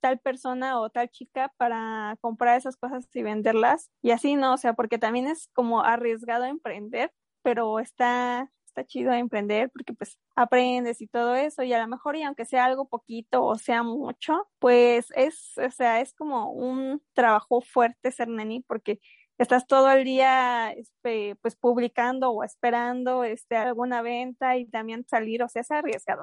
tal 0.00 0.18
persona 0.18 0.80
o 0.80 0.90
tal 0.90 1.08
chica 1.10 1.52
para 1.56 2.16
comprar 2.20 2.58
esas 2.58 2.76
cosas 2.76 3.08
y 3.14 3.22
venderlas. 3.22 3.90
Y 4.02 4.10
así, 4.10 4.36
¿no? 4.36 4.54
O 4.54 4.56
sea, 4.56 4.74
porque 4.74 4.98
también 4.98 5.26
es 5.26 5.48
como 5.52 5.82
arriesgado 5.82 6.44
emprender, 6.44 7.12
pero 7.42 7.78
está, 7.78 8.50
está 8.66 8.84
chido 8.84 9.12
emprender 9.12 9.70
porque 9.70 9.92
pues 9.94 10.18
aprendes 10.34 11.00
y 11.00 11.06
todo 11.06 11.34
eso 11.34 11.62
y 11.62 11.72
a 11.72 11.80
lo 11.80 11.88
mejor 11.88 12.16
y 12.16 12.22
aunque 12.22 12.46
sea 12.46 12.64
algo 12.64 12.88
poquito 12.88 13.44
o 13.44 13.56
sea 13.56 13.82
mucho, 13.82 14.48
pues 14.58 15.06
es, 15.14 15.52
o 15.58 15.70
sea, 15.70 16.00
es 16.00 16.14
como 16.14 16.50
un 16.52 17.02
trabajo 17.12 17.60
fuerte 17.60 18.10
ser 18.12 18.28
neni 18.28 18.60
porque 18.62 19.00
estás 19.38 19.66
todo 19.66 19.90
el 19.90 20.04
día 20.04 20.72
este, 20.72 21.36
pues 21.42 21.56
publicando 21.56 22.30
o 22.30 22.44
esperando 22.44 23.24
este, 23.24 23.56
alguna 23.56 24.02
venta 24.02 24.56
y 24.56 24.66
también 24.66 25.04
salir, 25.06 25.42
o 25.42 25.48
sea, 25.48 25.62
es 25.62 25.70
arriesgado, 25.70 26.22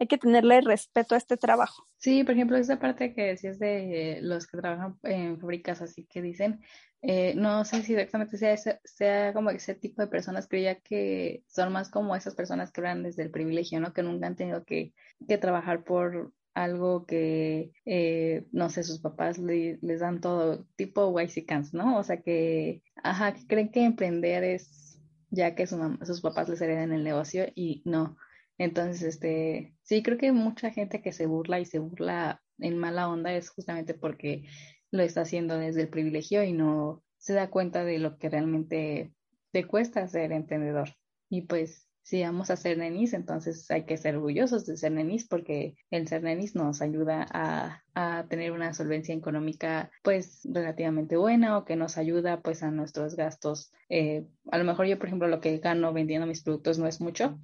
hay 0.00 0.06
que 0.06 0.18
tenerle 0.18 0.62
respeto 0.62 1.14
a 1.14 1.18
este 1.18 1.36
trabajo. 1.36 1.86
Sí, 1.98 2.24
por 2.24 2.32
ejemplo, 2.32 2.56
esa 2.56 2.80
parte 2.80 3.14
que 3.14 3.26
decías 3.26 3.58
de 3.58 4.18
los 4.22 4.46
que 4.46 4.56
trabajan 4.56 4.98
en 5.02 5.38
fábricas, 5.38 5.82
así 5.82 6.06
que 6.06 6.22
dicen, 6.22 6.60
eh, 7.02 7.34
no 7.36 7.64
sé 7.66 7.82
si 7.82 7.94
exactamente 7.94 8.38
sea, 8.38 8.56
sea 8.56 9.32
como 9.34 9.50
ese 9.50 9.74
tipo 9.74 10.00
de 10.00 10.08
personas, 10.08 10.48
creía 10.48 10.80
que 10.80 11.44
son 11.48 11.70
más 11.72 11.90
como 11.90 12.16
esas 12.16 12.34
personas 12.34 12.72
que 12.72 12.80
hablan 12.80 13.02
desde 13.02 13.22
el 13.22 13.30
privilegio, 13.30 13.78
¿no? 13.78 13.92
Que 13.92 14.02
nunca 14.02 14.26
han 14.26 14.36
tenido 14.36 14.64
que, 14.64 14.94
que 15.28 15.36
trabajar 15.36 15.84
por 15.84 16.32
algo 16.54 17.04
que, 17.04 17.72
eh, 17.84 18.46
no 18.52 18.70
sé, 18.70 18.82
sus 18.82 19.00
papás 19.00 19.38
les 19.38 20.00
dan 20.00 20.22
todo 20.22 20.66
tipo 20.76 21.08
whitesicans, 21.08 21.74
¿no? 21.74 21.98
O 21.98 22.02
sea 22.02 22.22
que, 22.22 22.82
ajá, 23.02 23.34
que 23.34 23.46
creen 23.46 23.70
que 23.70 23.84
emprender 23.84 24.44
es 24.44 24.98
ya 25.30 25.54
que 25.54 25.66
sus 25.66 26.20
papás 26.22 26.48
les 26.48 26.60
heredan 26.60 26.92
el 26.92 27.04
negocio 27.04 27.46
y 27.54 27.82
no. 27.84 28.16
Entonces, 28.60 29.02
este, 29.02 29.74
sí, 29.80 30.02
creo 30.02 30.18
que 30.18 30.32
mucha 30.32 30.70
gente 30.70 31.00
que 31.00 31.12
se 31.12 31.24
burla 31.24 31.60
y 31.60 31.64
se 31.64 31.78
burla 31.78 32.42
en 32.58 32.76
mala 32.76 33.08
onda 33.08 33.32
es 33.32 33.48
justamente 33.48 33.94
porque 33.94 34.44
lo 34.90 35.02
está 35.02 35.22
haciendo 35.22 35.56
desde 35.56 35.80
el 35.80 35.88
privilegio 35.88 36.44
y 36.44 36.52
no 36.52 37.02
se 37.16 37.32
da 37.32 37.48
cuenta 37.48 37.84
de 37.84 37.98
lo 37.98 38.18
que 38.18 38.28
realmente 38.28 39.14
te 39.50 39.66
cuesta 39.66 40.06
ser 40.08 40.32
emprendedor. 40.32 40.90
Y 41.30 41.46
pues 41.46 41.88
si 42.02 42.22
vamos 42.22 42.50
a 42.50 42.56
ser 42.56 42.76
nenis, 42.76 43.14
entonces 43.14 43.70
hay 43.70 43.86
que 43.86 43.96
ser 43.96 44.16
orgullosos 44.16 44.66
de 44.66 44.76
ser 44.76 44.92
nenis 44.92 45.26
porque 45.26 45.76
el 45.90 46.06
ser 46.06 46.22
nenis 46.22 46.54
nos 46.54 46.82
ayuda 46.82 47.26
a, 47.32 47.82
a, 47.94 48.26
tener 48.28 48.52
una 48.52 48.74
solvencia 48.74 49.14
económica 49.14 49.90
pues 50.02 50.42
relativamente 50.44 51.16
buena 51.16 51.56
o 51.56 51.64
que 51.64 51.76
nos 51.76 51.96
ayuda 51.96 52.42
pues 52.42 52.62
a 52.62 52.70
nuestros 52.70 53.16
gastos. 53.16 53.72
Eh, 53.88 54.26
a 54.52 54.58
lo 54.58 54.64
mejor 54.64 54.84
yo, 54.84 54.98
por 54.98 55.06
ejemplo, 55.06 55.28
lo 55.28 55.40
que 55.40 55.56
gano 55.58 55.94
vendiendo 55.94 56.26
mis 56.26 56.42
productos 56.42 56.78
no 56.78 56.86
es 56.86 57.00
mucho, 57.00 57.38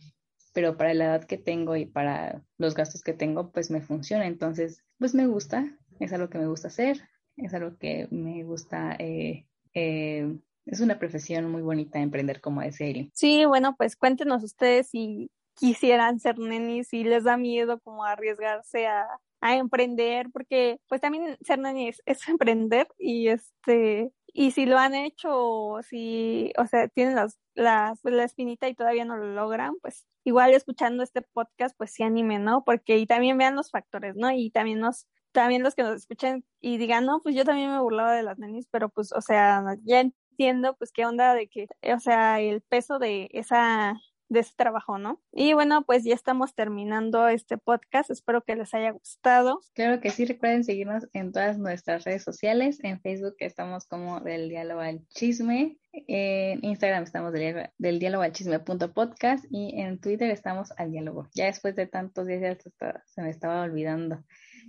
pero 0.56 0.78
para 0.78 0.94
la 0.94 1.04
edad 1.04 1.24
que 1.24 1.36
tengo 1.36 1.76
y 1.76 1.84
para 1.84 2.42
los 2.56 2.74
gastos 2.74 3.02
que 3.02 3.12
tengo 3.12 3.52
pues 3.52 3.70
me 3.70 3.82
funciona. 3.82 4.26
Entonces 4.26 4.82
pues 4.98 5.14
me 5.14 5.26
gusta, 5.26 5.70
es 6.00 6.14
algo 6.14 6.30
que 6.30 6.38
me 6.38 6.46
gusta 6.46 6.68
hacer, 6.68 7.02
es 7.36 7.52
algo 7.52 7.76
que 7.76 8.08
me 8.10 8.42
gusta 8.42 8.96
eh, 8.98 9.44
eh, 9.74 10.34
es 10.64 10.80
una 10.80 10.98
profesión 10.98 11.50
muy 11.50 11.60
bonita 11.60 11.98
emprender 11.98 12.40
como 12.40 12.62
es 12.62 12.76
serio. 12.76 13.10
Sí, 13.12 13.44
bueno, 13.44 13.76
pues 13.76 13.96
cuéntenos 13.96 14.42
ustedes 14.44 14.88
si 14.88 15.30
quisieran 15.58 16.20
ser 16.20 16.38
nenis, 16.38 16.88
si 16.88 17.04
les 17.04 17.24
da 17.24 17.36
miedo 17.36 17.78
como 17.80 18.06
arriesgarse 18.06 18.86
a, 18.86 19.06
a 19.42 19.56
emprender, 19.56 20.30
porque 20.32 20.80
pues 20.88 21.02
también 21.02 21.36
ser 21.42 21.58
nenis 21.58 22.00
es, 22.06 22.18
emprender 22.28 22.88
y 22.98 23.28
este, 23.28 24.10
y 24.38 24.50
si 24.50 24.66
lo 24.66 24.76
han 24.76 24.94
hecho 24.94 25.30
o 25.32 25.82
si, 25.82 26.52
o 26.58 26.66
sea, 26.66 26.88
tienen 26.88 27.14
las, 27.14 27.38
las, 27.54 27.98
la 28.04 28.24
espinita 28.24 28.68
y 28.68 28.74
todavía 28.74 29.06
no 29.06 29.16
lo 29.16 29.28
logran, 29.32 29.76
pues 29.80 30.06
igual 30.24 30.52
escuchando 30.52 31.02
este 31.02 31.22
podcast, 31.22 31.74
pues 31.78 31.92
sí 31.92 32.02
animen, 32.02 32.44
¿no? 32.44 32.62
Porque 32.62 32.98
y 32.98 33.06
también 33.06 33.38
vean 33.38 33.56
los 33.56 33.70
factores, 33.70 34.14
¿no? 34.14 34.30
Y 34.30 34.50
también 34.50 34.78
nos, 34.78 35.06
también 35.32 35.62
los 35.62 35.74
que 35.74 35.84
nos 35.84 35.96
escuchen 35.96 36.44
y 36.60 36.76
digan, 36.76 37.06
no, 37.06 37.20
pues 37.22 37.34
yo 37.34 37.44
también 37.46 37.72
me 37.72 37.80
burlaba 37.80 38.12
de 38.12 38.24
las 38.24 38.38
nenis, 38.38 38.68
pero 38.70 38.90
pues, 38.90 39.10
o 39.12 39.22
sea, 39.22 39.64
ya 39.84 40.00
entiendo 40.00 40.76
pues 40.76 40.92
qué 40.92 41.06
onda 41.06 41.32
de 41.32 41.48
que, 41.48 41.66
o 41.94 41.98
sea, 41.98 42.38
el 42.38 42.60
peso 42.60 42.98
de 42.98 43.30
esa 43.32 43.94
de 44.28 44.40
ese 44.40 44.52
trabajo, 44.56 44.98
¿no? 44.98 45.20
Y 45.32 45.52
bueno, 45.52 45.82
pues 45.84 46.04
ya 46.04 46.14
estamos 46.14 46.54
terminando 46.54 47.28
este 47.28 47.58
podcast. 47.58 48.10
Espero 48.10 48.42
que 48.42 48.56
les 48.56 48.74
haya 48.74 48.90
gustado. 48.90 49.60
Claro 49.74 50.00
que 50.00 50.10
sí, 50.10 50.24
recuerden 50.24 50.64
seguirnos 50.64 51.08
en 51.12 51.32
todas 51.32 51.58
nuestras 51.58 52.04
redes 52.04 52.22
sociales. 52.22 52.78
En 52.82 53.00
Facebook 53.00 53.36
estamos 53.38 53.86
como 53.86 54.20
del 54.20 54.48
diálogo 54.48 54.80
al 54.80 55.06
chisme. 55.08 55.78
En 55.92 56.64
Instagram 56.64 57.04
estamos 57.04 57.32
del, 57.32 57.70
del 57.78 57.98
diálogo 57.98 58.22
al 58.22 58.32
chisme 58.32 58.58
punto 58.60 58.92
podcast 58.92 59.44
y 59.50 59.80
en 59.80 59.98
Twitter 59.98 60.30
estamos 60.30 60.72
al 60.76 60.90
diálogo. 60.90 61.28
Ya 61.34 61.46
después 61.46 61.74
de 61.76 61.86
tantos 61.86 62.26
días 62.26 62.40
ya 62.42 63.02
se 63.06 63.22
me 63.22 63.30
estaba 63.30 63.62
olvidando. 63.62 64.22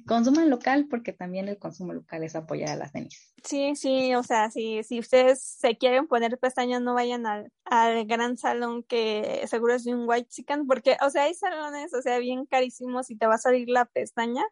Consuman 0.05 0.49
local 0.49 0.87
porque 0.89 1.13
también 1.13 1.47
el 1.47 1.57
consumo 1.57 1.93
local 1.93 2.23
es 2.23 2.35
apoyar 2.35 2.69
a 2.69 2.75
las 2.75 2.91
tenis. 2.91 3.33
Sí, 3.43 3.75
sí, 3.75 4.15
o 4.15 4.23
sea, 4.23 4.49
si, 4.49 4.83
si 4.83 4.99
ustedes 4.99 5.41
se 5.41 5.77
quieren 5.77 6.07
poner 6.07 6.37
pestañas, 6.37 6.81
no 6.81 6.93
vayan 6.93 7.25
al, 7.25 7.51
al 7.65 8.05
gran 8.05 8.37
salón 8.37 8.83
que 8.83 9.43
seguro 9.47 9.73
es 9.73 9.83
de 9.83 9.95
un 9.95 10.07
white 10.07 10.29
chicken, 10.29 10.67
porque, 10.67 10.97
o 11.01 11.09
sea, 11.09 11.23
hay 11.23 11.33
salones, 11.33 11.93
o 11.93 12.01
sea, 12.01 12.19
bien 12.19 12.45
carísimos 12.45 13.09
y 13.09 13.17
te 13.17 13.27
va 13.27 13.35
a 13.35 13.39
salir 13.39 13.69
la 13.69 13.85
pestaña. 13.85 14.43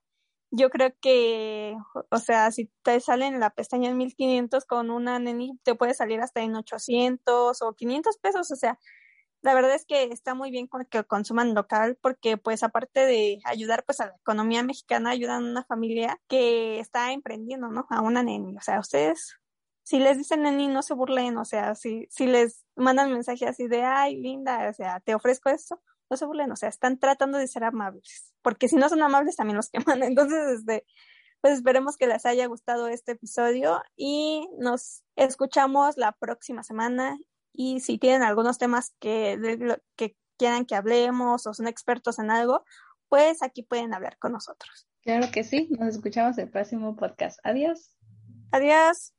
Yo 0.52 0.70
creo 0.70 0.94
que, 1.02 1.76
o 2.10 2.18
sea, 2.20 2.52
si 2.52 2.72
te 2.84 3.00
salen 3.00 3.40
la 3.40 3.50
pestaña 3.50 3.90
en 3.90 3.98
1500 3.98 4.66
con 4.66 4.90
una 4.90 5.20
neni, 5.20 5.60
te 5.64 5.76
puede 5.76 5.94
salir 5.94 6.22
hasta 6.22 6.42
en 6.42 6.56
800 6.56 7.62
o 7.62 7.74
500 7.74 8.18
pesos, 8.20 8.52
o 8.52 8.56
sea, 8.56 8.80
la 9.46 9.54
verdad 9.54 9.76
es 9.76 9.86
que 9.86 10.06
está 10.06 10.34
muy 10.34 10.50
bien 10.50 10.68
que 10.90 11.04
consuman 11.04 11.54
local 11.54 12.00
porque 12.02 12.36
pues 12.36 12.64
aparte 12.64 13.06
de 13.06 13.40
ayudar 13.46 13.84
pues 13.86 14.00
a 14.00 14.08
la 14.08 14.16
economía 14.16 14.64
mexicana, 14.64 15.12
ayudan 15.12 15.46
a 15.46 15.52
una 15.52 15.64
familia 15.64 16.20
que 16.28 16.80
está 16.80 17.12
emprendiendo, 17.12 17.68
¿no? 17.68 17.86
A 17.92 18.02
una 18.02 18.24
neni. 18.24 18.58
O 18.58 18.62
sea, 18.62 18.80
ustedes, 18.80 19.36
si 19.84 20.00
les 20.00 20.18
dicen 20.18 20.42
neni, 20.42 20.68
no 20.68 20.82
se 20.82 20.96
burlen, 20.96 21.38
o 21.38 21.46
sea, 21.46 21.76
si, 21.76 22.08
si 22.10 22.26
les 22.26 22.66
mandan 22.76 23.14
mensaje 23.14 23.46
así 23.46 23.68
de, 23.68 23.84
ay, 23.84 24.16
linda, 24.16 24.68
o 24.68 24.74
sea, 24.74 25.00
te 25.02 25.14
ofrezco 25.14 25.50
esto, 25.50 25.80
no 26.10 26.18
se 26.18 26.26
burlen, 26.26 26.52
o 26.52 26.56
sea, 26.56 26.70
están 26.70 26.98
tratando 26.98 27.38
de 27.38 27.48
ser 27.48 27.66
amables, 27.66 28.34
porque 28.42 28.68
si 28.68 28.78
no 28.78 28.90
son 28.90 29.04
amables 29.04 29.36
también 29.36 29.58
los 29.58 29.70
queman. 29.72 30.02
Entonces, 30.02 30.60
este, 30.60 30.88
pues 31.42 31.54
esperemos 31.54 31.98
que 31.98 32.08
les 32.08 32.26
haya 32.26 32.48
gustado 32.48 32.88
este 32.88 33.12
episodio 33.12 33.84
y 33.96 34.50
nos 34.58 35.04
escuchamos 35.16 35.98
la 35.98 36.14
próxima 36.14 36.64
semana 36.64 37.20
y 37.58 37.80
si 37.80 37.98
tienen 37.98 38.24
algunos 38.24 38.58
temas 38.58 38.94
que, 39.00 39.78
que 39.96 40.16
quieran 40.38 40.66
que 40.66 40.76
hablemos 40.76 41.48
o 41.48 41.54
son 41.54 41.68
expertos 41.68 42.20
en 42.20 42.32
algo, 42.32 42.66
pues 43.10 43.42
aquí 43.44 43.64
pueden 43.64 43.94
hablar 43.94 44.18
con 44.18 44.34
nosotros. 44.34 44.88
Claro 45.02 45.28
que 45.32 45.44
sí, 45.44 45.70
nos 45.80 45.96
escuchamos 45.96 46.38
el 46.38 46.50
próximo 46.50 46.96
podcast. 46.96 47.40
Adiós. 47.44 47.92
Adiós. 48.52 49.14